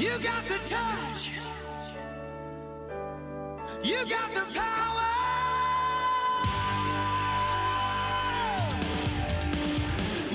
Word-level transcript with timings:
You 0.00 0.16
got 0.22 0.42
the 0.48 0.58
touch. 0.66 1.30
You 3.84 3.98
got 4.08 4.32
the 4.32 4.46
power. 4.56 5.10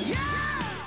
Yeah. 0.05 0.17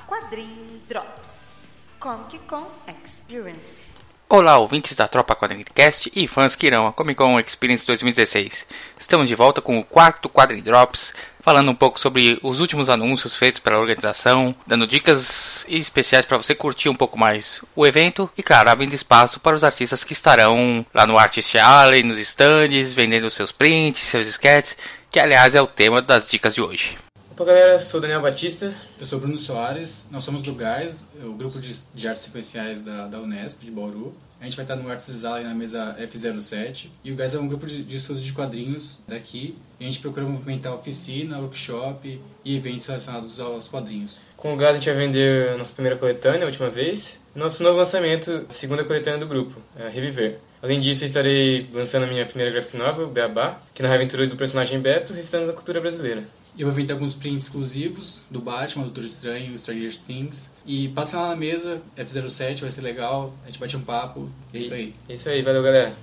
Quadrinho 0.06 0.78
Drops. 0.88 1.58
Comic 1.98 2.46
Con 2.46 2.66
Experience. 2.86 3.97
Olá, 4.30 4.58
ouvintes 4.58 4.94
da 4.94 5.08
Tropa 5.08 5.34
Quadrincast 5.34 6.12
e 6.14 6.28
fãs 6.28 6.54
que 6.54 6.66
irão 6.66 6.86
à 6.86 6.92
Comic 6.92 7.16
Con 7.16 7.40
Experience 7.40 7.86
2016. 7.86 8.66
Estamos 9.00 9.26
de 9.26 9.34
volta 9.34 9.62
com 9.62 9.78
o 9.78 9.82
quarto 9.82 10.28
Quadrin 10.28 10.60
Drops, 10.60 11.14
falando 11.40 11.70
um 11.70 11.74
pouco 11.74 11.98
sobre 11.98 12.38
os 12.42 12.60
últimos 12.60 12.90
anúncios 12.90 13.34
feitos 13.34 13.58
pela 13.58 13.78
organização, 13.78 14.54
dando 14.66 14.86
dicas 14.86 15.64
especiais 15.66 16.26
para 16.26 16.36
você 16.36 16.54
curtir 16.54 16.90
um 16.90 16.94
pouco 16.94 17.18
mais 17.18 17.64
o 17.74 17.86
evento 17.86 18.30
e, 18.36 18.42
claro, 18.42 18.68
abrindo 18.68 18.92
espaço 18.92 19.40
para 19.40 19.56
os 19.56 19.64
artistas 19.64 20.04
que 20.04 20.12
estarão 20.12 20.84
lá 20.92 21.06
no 21.06 21.16
Artist 21.16 21.56
Alley, 21.56 22.02
nos 22.02 22.18
stands, 22.18 22.92
vendendo 22.92 23.30
seus 23.30 23.50
prints, 23.50 24.06
seus 24.06 24.28
sketches, 24.28 24.76
que 25.10 25.18
aliás 25.18 25.54
é 25.54 25.62
o 25.62 25.66
tema 25.66 26.02
das 26.02 26.28
dicas 26.28 26.54
de 26.54 26.60
hoje. 26.60 26.98
Opa 27.38 27.44
galera, 27.44 27.78
sou 27.78 28.00
Daniel 28.00 28.20
Batista. 28.20 28.74
Eu 28.98 29.06
sou 29.06 29.20
Bruno 29.20 29.38
Soares, 29.38 30.08
nós 30.10 30.24
somos 30.24 30.42
do 30.42 30.52
GAIS, 30.52 31.08
o 31.22 31.34
grupo 31.34 31.60
de, 31.60 31.72
de 31.94 32.08
artes 32.08 32.24
sequenciais 32.24 32.82
da, 32.82 33.06
da 33.06 33.20
Unesp, 33.20 33.64
de 33.64 33.70
Bauru. 33.70 34.12
A 34.40 34.44
gente 34.44 34.56
vai 34.56 34.64
estar 34.64 34.76
no 34.76 34.88
Arts 34.88 35.24
Alley 35.24 35.44
na 35.44 35.54
mesa 35.54 35.96
F07. 36.00 36.88
E 37.02 37.10
o 37.10 37.16
GAIS 37.16 37.34
é 37.34 37.38
um 37.38 37.48
grupo 37.48 37.66
de, 37.66 37.96
estudos 37.96 38.22
de 38.22 38.32
quadrinhos 38.32 39.00
daqui. 39.06 39.56
E 39.80 39.84
a 39.84 39.86
gente 39.86 40.00
procura 40.00 40.24
movimentar 40.26 40.72
oficina, 40.72 41.38
workshop 41.38 42.20
e 42.44 42.56
eventos 42.56 42.86
relacionados 42.86 43.40
aos 43.40 43.66
quadrinhos. 43.66 44.18
Com 44.36 44.54
o 44.54 44.56
Gás 44.56 44.72
a 44.72 44.74
gente 44.76 44.88
vai 44.88 44.96
vender 44.96 45.50
a 45.50 45.56
nossa 45.56 45.72
primeira 45.72 45.98
coletânea, 45.98 46.42
a 46.42 46.46
última 46.46 46.70
vez. 46.70 47.20
Nosso 47.34 47.62
novo 47.62 47.76
lançamento, 47.78 48.46
a 48.48 48.52
segunda 48.52 48.84
coletânea 48.84 49.18
do 49.18 49.26
grupo, 49.26 49.60
a 49.76 49.88
Reviver. 49.88 50.38
Além 50.62 50.80
disso, 50.80 51.04
eu 51.04 51.06
estarei 51.06 51.68
lançando 51.72 52.04
a 52.04 52.06
minha 52.06 52.26
primeira 52.26 52.52
graphic 52.52 52.76
novel, 52.76 53.08
Beabá, 53.08 53.60
que 53.74 53.82
narra 53.82 53.94
a 53.94 53.96
aventura 53.96 54.26
do 54.26 54.36
personagem 54.36 54.80
Beto, 54.80 55.12
restando 55.12 55.46
da 55.46 55.52
cultura 55.52 55.80
brasileira. 55.80 56.22
Eu 56.58 56.66
vou 56.66 56.74
vender 56.74 56.92
alguns 56.92 57.14
prints 57.14 57.44
exclusivos 57.44 58.24
do 58.28 58.40
Batman, 58.40 58.82
do 58.82 58.90
Doutor 58.90 59.04
Estranho, 59.04 59.56
Stranger 59.56 59.96
Things. 60.04 60.50
E 60.66 60.88
passa 60.88 61.20
lá 61.20 61.28
na 61.28 61.36
mesa, 61.36 61.80
F07, 61.96 62.62
vai 62.62 62.70
ser 62.72 62.80
legal, 62.80 63.32
a 63.44 63.46
gente 63.46 63.60
bate 63.60 63.76
um 63.76 63.80
papo, 63.80 64.28
e 64.52 64.58
é 64.58 64.60
isso 64.60 64.74
aí. 64.74 64.92
É 65.08 65.14
isso 65.14 65.28
aí, 65.28 65.40
valeu 65.40 65.62
galera. 65.62 65.94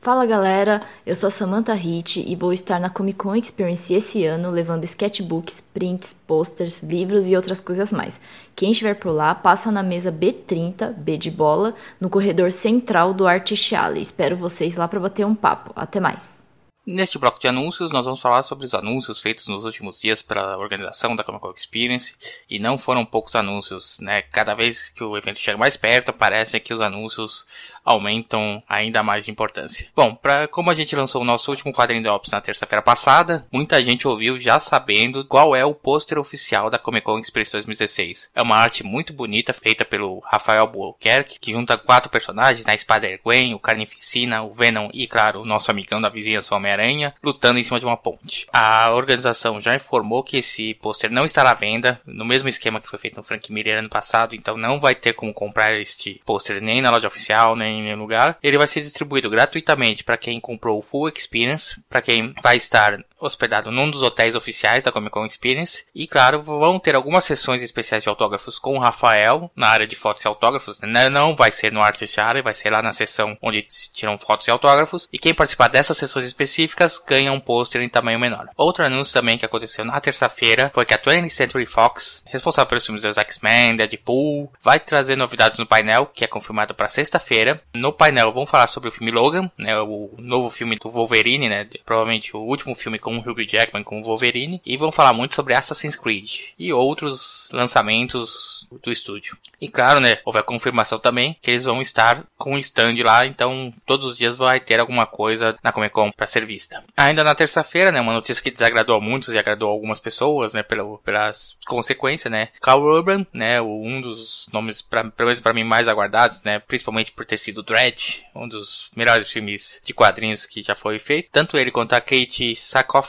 Fala 0.00 0.24
galera, 0.24 0.80
eu 1.04 1.16
sou 1.16 1.26
a 1.26 1.30
Samantha 1.32 1.74
Hit 1.74 2.22
e 2.24 2.36
vou 2.36 2.52
estar 2.52 2.78
na 2.78 2.90
Comic 2.90 3.18
Con 3.18 3.34
Experience 3.34 3.92
esse 3.92 4.24
ano 4.24 4.52
levando 4.52 4.84
sketchbooks, 4.84 5.60
prints, 5.60 6.14
posters, 6.26 6.80
livros 6.80 7.28
e 7.28 7.34
outras 7.34 7.58
coisas 7.58 7.90
mais. 7.90 8.20
Quem 8.54 8.70
estiver 8.70 8.94
por 8.94 9.10
lá, 9.10 9.34
passa 9.34 9.72
na 9.72 9.82
mesa 9.82 10.12
B30, 10.12 10.92
B 10.92 11.18
de 11.18 11.30
bola, 11.30 11.74
no 12.00 12.08
corredor 12.08 12.52
central 12.52 13.12
do 13.12 13.26
Artist 13.26 13.74
Alley. 13.74 14.02
Espero 14.02 14.36
vocês 14.36 14.76
lá 14.76 14.86
para 14.86 15.00
bater 15.00 15.26
um 15.26 15.34
papo. 15.34 15.72
Até 15.74 15.98
mais! 15.98 16.43
Neste 16.86 17.18
bloco 17.18 17.40
de 17.40 17.48
anúncios, 17.48 17.90
nós 17.90 18.04
vamos 18.04 18.20
falar 18.20 18.42
sobre 18.42 18.66
os 18.66 18.74
anúncios 18.74 19.18
feitos 19.18 19.48
nos 19.48 19.64
últimos 19.64 19.98
dias 19.98 20.20
pela 20.20 20.58
organização 20.58 21.16
da 21.16 21.24
Comic 21.24 21.42
Con 21.42 21.54
Experience. 21.56 22.14
E 22.48 22.58
não 22.58 22.76
foram 22.76 23.06
poucos 23.06 23.34
anúncios, 23.34 23.98
né? 24.00 24.20
Cada 24.20 24.54
vez 24.54 24.90
que 24.90 25.02
o 25.02 25.16
evento 25.16 25.38
chega 25.38 25.56
mais 25.56 25.78
perto, 25.78 26.12
parece 26.12 26.60
que 26.60 26.74
os 26.74 26.82
anúncios 26.82 27.46
aumentam 27.82 28.62
ainda 28.68 29.02
mais 29.02 29.24
de 29.24 29.30
importância. 29.30 29.88
Bom, 29.96 30.14
pra, 30.14 30.46
como 30.46 30.70
a 30.70 30.74
gente 30.74 30.94
lançou 30.94 31.22
o 31.22 31.24
nosso 31.24 31.50
último 31.50 31.72
quadrinho 31.72 32.02
Drops 32.02 32.30
na 32.30 32.40
terça-feira 32.40 32.82
passada, 32.82 33.46
muita 33.50 33.82
gente 33.82 34.06
ouviu 34.06 34.38
já 34.38 34.60
sabendo 34.60 35.24
qual 35.24 35.56
é 35.56 35.64
o 35.64 35.74
pôster 35.74 36.18
oficial 36.18 36.68
da 36.68 36.78
Comic 36.78 37.06
Con 37.06 37.18
Experience 37.18 37.52
2016. 37.52 38.30
É 38.34 38.42
uma 38.42 38.56
arte 38.56 38.84
muito 38.84 39.14
bonita, 39.14 39.54
feita 39.54 39.86
pelo 39.86 40.18
Rafael 40.20 40.66
Bualquerque, 40.66 41.38
que 41.38 41.52
junta 41.52 41.78
quatro 41.78 42.10
personagens, 42.10 42.66
né? 42.66 42.76
Spider-Gwen, 42.76 43.54
o 43.54 43.58
Carnificina, 43.58 44.42
o 44.42 44.52
Venom 44.52 44.90
e, 44.92 45.06
claro, 45.06 45.40
o 45.40 45.46
nosso 45.46 45.70
amigão 45.70 45.98
da 45.98 46.10
vizinhança, 46.10 46.54
o 46.54 46.58
Homem-Aranha, 46.74 47.14
lutando 47.22 47.58
em 47.58 47.62
cima 47.62 47.78
de 47.78 47.86
uma 47.86 47.96
ponte. 47.96 48.46
A 48.52 48.92
organização 48.92 49.60
já 49.60 49.74
informou 49.74 50.22
que 50.22 50.38
esse 50.38 50.74
pôster 50.74 51.10
não 51.10 51.24
estará 51.24 51.52
à 51.52 51.54
venda, 51.54 52.00
no 52.04 52.24
mesmo 52.24 52.48
esquema 52.48 52.80
que 52.80 52.88
foi 52.88 52.98
feito 52.98 53.16
no 53.16 53.22
Frank 53.22 53.52
Miller 53.52 53.78
ano 53.78 53.88
passado, 53.88 54.34
então 54.34 54.56
não 54.56 54.80
vai 54.80 54.94
ter 54.94 55.14
como 55.14 55.32
comprar 55.32 55.72
este 55.78 56.20
pôster 56.24 56.60
nem 56.60 56.82
na 56.82 56.90
loja 56.90 57.08
oficial, 57.08 57.56
nem 57.56 57.80
em 57.80 57.82
nenhum 57.84 57.98
lugar. 57.98 58.38
Ele 58.42 58.58
vai 58.58 58.66
ser 58.66 58.80
distribuído 58.80 59.30
gratuitamente 59.30 60.04
para 60.04 60.16
quem 60.16 60.40
comprou 60.40 60.78
o 60.78 60.82
Full 60.82 61.08
Experience, 61.08 61.80
para 61.88 62.02
quem 62.02 62.34
vai 62.42 62.56
estar 62.56 62.98
hospedado 63.26 63.70
num 63.70 63.90
dos 63.90 64.02
hotéis 64.02 64.34
oficiais 64.34 64.82
da 64.82 64.92
Comic 64.92 65.10
Con 65.10 65.26
Experience. 65.26 65.84
E 65.94 66.06
claro, 66.06 66.42
vão 66.42 66.78
ter 66.78 66.94
algumas 66.94 67.24
sessões 67.24 67.62
especiais 67.62 68.02
de 68.02 68.08
autógrafos 68.08 68.58
com 68.58 68.76
o 68.76 68.80
Rafael 68.80 69.50
na 69.54 69.68
área 69.68 69.86
de 69.86 69.96
fotos 69.96 70.24
e 70.24 70.28
autógrafos. 70.28 70.78
Não 70.82 71.34
vai 71.34 71.50
ser 71.50 71.72
no 71.72 71.82
Artist 71.82 72.18
Area, 72.18 72.42
vai 72.42 72.54
ser 72.54 72.70
lá 72.70 72.82
na 72.82 72.92
sessão 72.92 73.36
onde 73.42 73.64
se 73.68 73.92
tiram 73.92 74.18
fotos 74.18 74.46
e 74.46 74.50
autógrafos. 74.50 75.08
E 75.12 75.18
quem 75.18 75.34
participar 75.34 75.68
dessas 75.68 75.96
sessões 75.96 76.24
específicas 76.24 76.98
ganha 76.98 77.32
um 77.32 77.40
pôster 77.40 77.82
em 77.82 77.88
tamanho 77.88 78.18
menor. 78.18 78.48
Outro 78.56 78.84
anúncio 78.84 79.12
também 79.12 79.38
que 79.38 79.44
aconteceu 79.44 79.84
na 79.84 80.00
terça-feira 80.00 80.70
foi 80.74 80.84
que 80.84 80.94
a 80.94 80.98
20th 80.98 81.30
Century 81.30 81.66
Fox, 81.66 82.24
responsável 82.26 82.68
pelos 82.68 82.84
filmes 82.84 83.02
dos 83.02 83.16
X-Men, 83.16 83.76
Deadpool, 83.76 84.52
vai 84.60 84.80
trazer 84.80 85.16
novidades 85.16 85.58
no 85.58 85.66
painel, 85.66 86.06
que 86.06 86.24
é 86.24 86.26
confirmado 86.26 86.74
para 86.74 86.88
sexta-feira. 86.88 87.62
No 87.74 87.92
painel 87.92 88.32
vão 88.32 88.46
falar 88.46 88.66
sobre 88.66 88.88
o 88.88 88.92
filme 88.92 89.10
Logan, 89.10 89.50
né, 89.56 89.78
o 89.80 90.14
novo 90.18 90.50
filme 90.50 90.76
do 90.76 90.90
Wolverine, 90.90 91.48
né, 91.48 91.66
provavelmente 91.84 92.36
o 92.36 92.40
último 92.40 92.74
filme 92.74 92.98
com 92.98 93.13
o 93.18 93.20
Hugh 93.20 93.46
Jackman, 93.46 93.84
com 93.84 94.02
Wolverine, 94.02 94.60
e 94.64 94.76
vão 94.76 94.92
falar 94.92 95.12
muito 95.12 95.34
sobre 95.34 95.54
Assassin's 95.54 95.96
Creed 95.96 96.40
e 96.58 96.72
outros 96.72 97.48
lançamentos 97.52 98.66
do 98.82 98.90
estúdio. 98.90 99.36
E 99.60 99.68
claro, 99.68 100.00
né, 100.00 100.18
houve 100.24 100.38
a 100.38 100.42
confirmação 100.42 100.98
também 100.98 101.36
que 101.40 101.50
eles 101.50 101.64
vão 101.64 101.80
estar 101.80 102.24
com 102.36 102.54
um 102.54 102.58
stand 102.58 102.94
lá, 103.02 103.26
então 103.26 103.72
todos 103.86 104.06
os 104.06 104.16
dias 104.16 104.36
vai 104.36 104.60
ter 104.60 104.80
alguma 104.80 105.06
coisa 105.06 105.56
na 105.62 105.72
Comic 105.72 105.94
Con 105.94 106.10
para 106.10 106.26
ser 106.26 106.44
vista. 106.44 106.82
Ainda 106.96 107.24
na 107.24 107.34
terça-feira, 107.34 107.92
né, 107.92 108.00
uma 108.00 108.12
notícia 108.12 108.42
que 108.42 108.50
desagradou 108.50 108.96
a 108.96 109.00
muitos 109.00 109.34
e 109.34 109.38
agradou 109.38 109.70
algumas 109.70 110.00
pessoas, 110.00 110.52
né, 110.54 110.62
pelo, 110.62 110.98
pelas 110.98 111.56
consequências, 111.66 112.30
né, 112.30 112.48
Carl 112.60 112.82
Urban, 112.82 113.26
né, 113.32 113.60
um 113.60 114.00
dos 114.00 114.48
nomes, 114.52 114.82
pra, 114.82 115.04
pelo 115.04 115.28
menos 115.28 115.40
para 115.40 115.54
mim, 115.54 115.64
mais 115.64 115.88
aguardados, 115.88 116.42
né, 116.42 116.58
principalmente 116.58 117.12
por 117.12 117.24
ter 117.24 117.36
sido 117.36 117.62
Dredd, 117.62 118.24
um 118.34 118.48
dos 118.48 118.90
melhores 118.96 119.28
filmes 119.28 119.80
de 119.84 119.94
quadrinhos 119.94 120.46
que 120.46 120.62
já 120.62 120.74
foi 120.74 120.98
feito. 120.98 121.28
Tanto 121.32 121.56
ele 121.56 121.70
quanto 121.70 121.94
a 121.94 122.00
Kate 122.00 122.54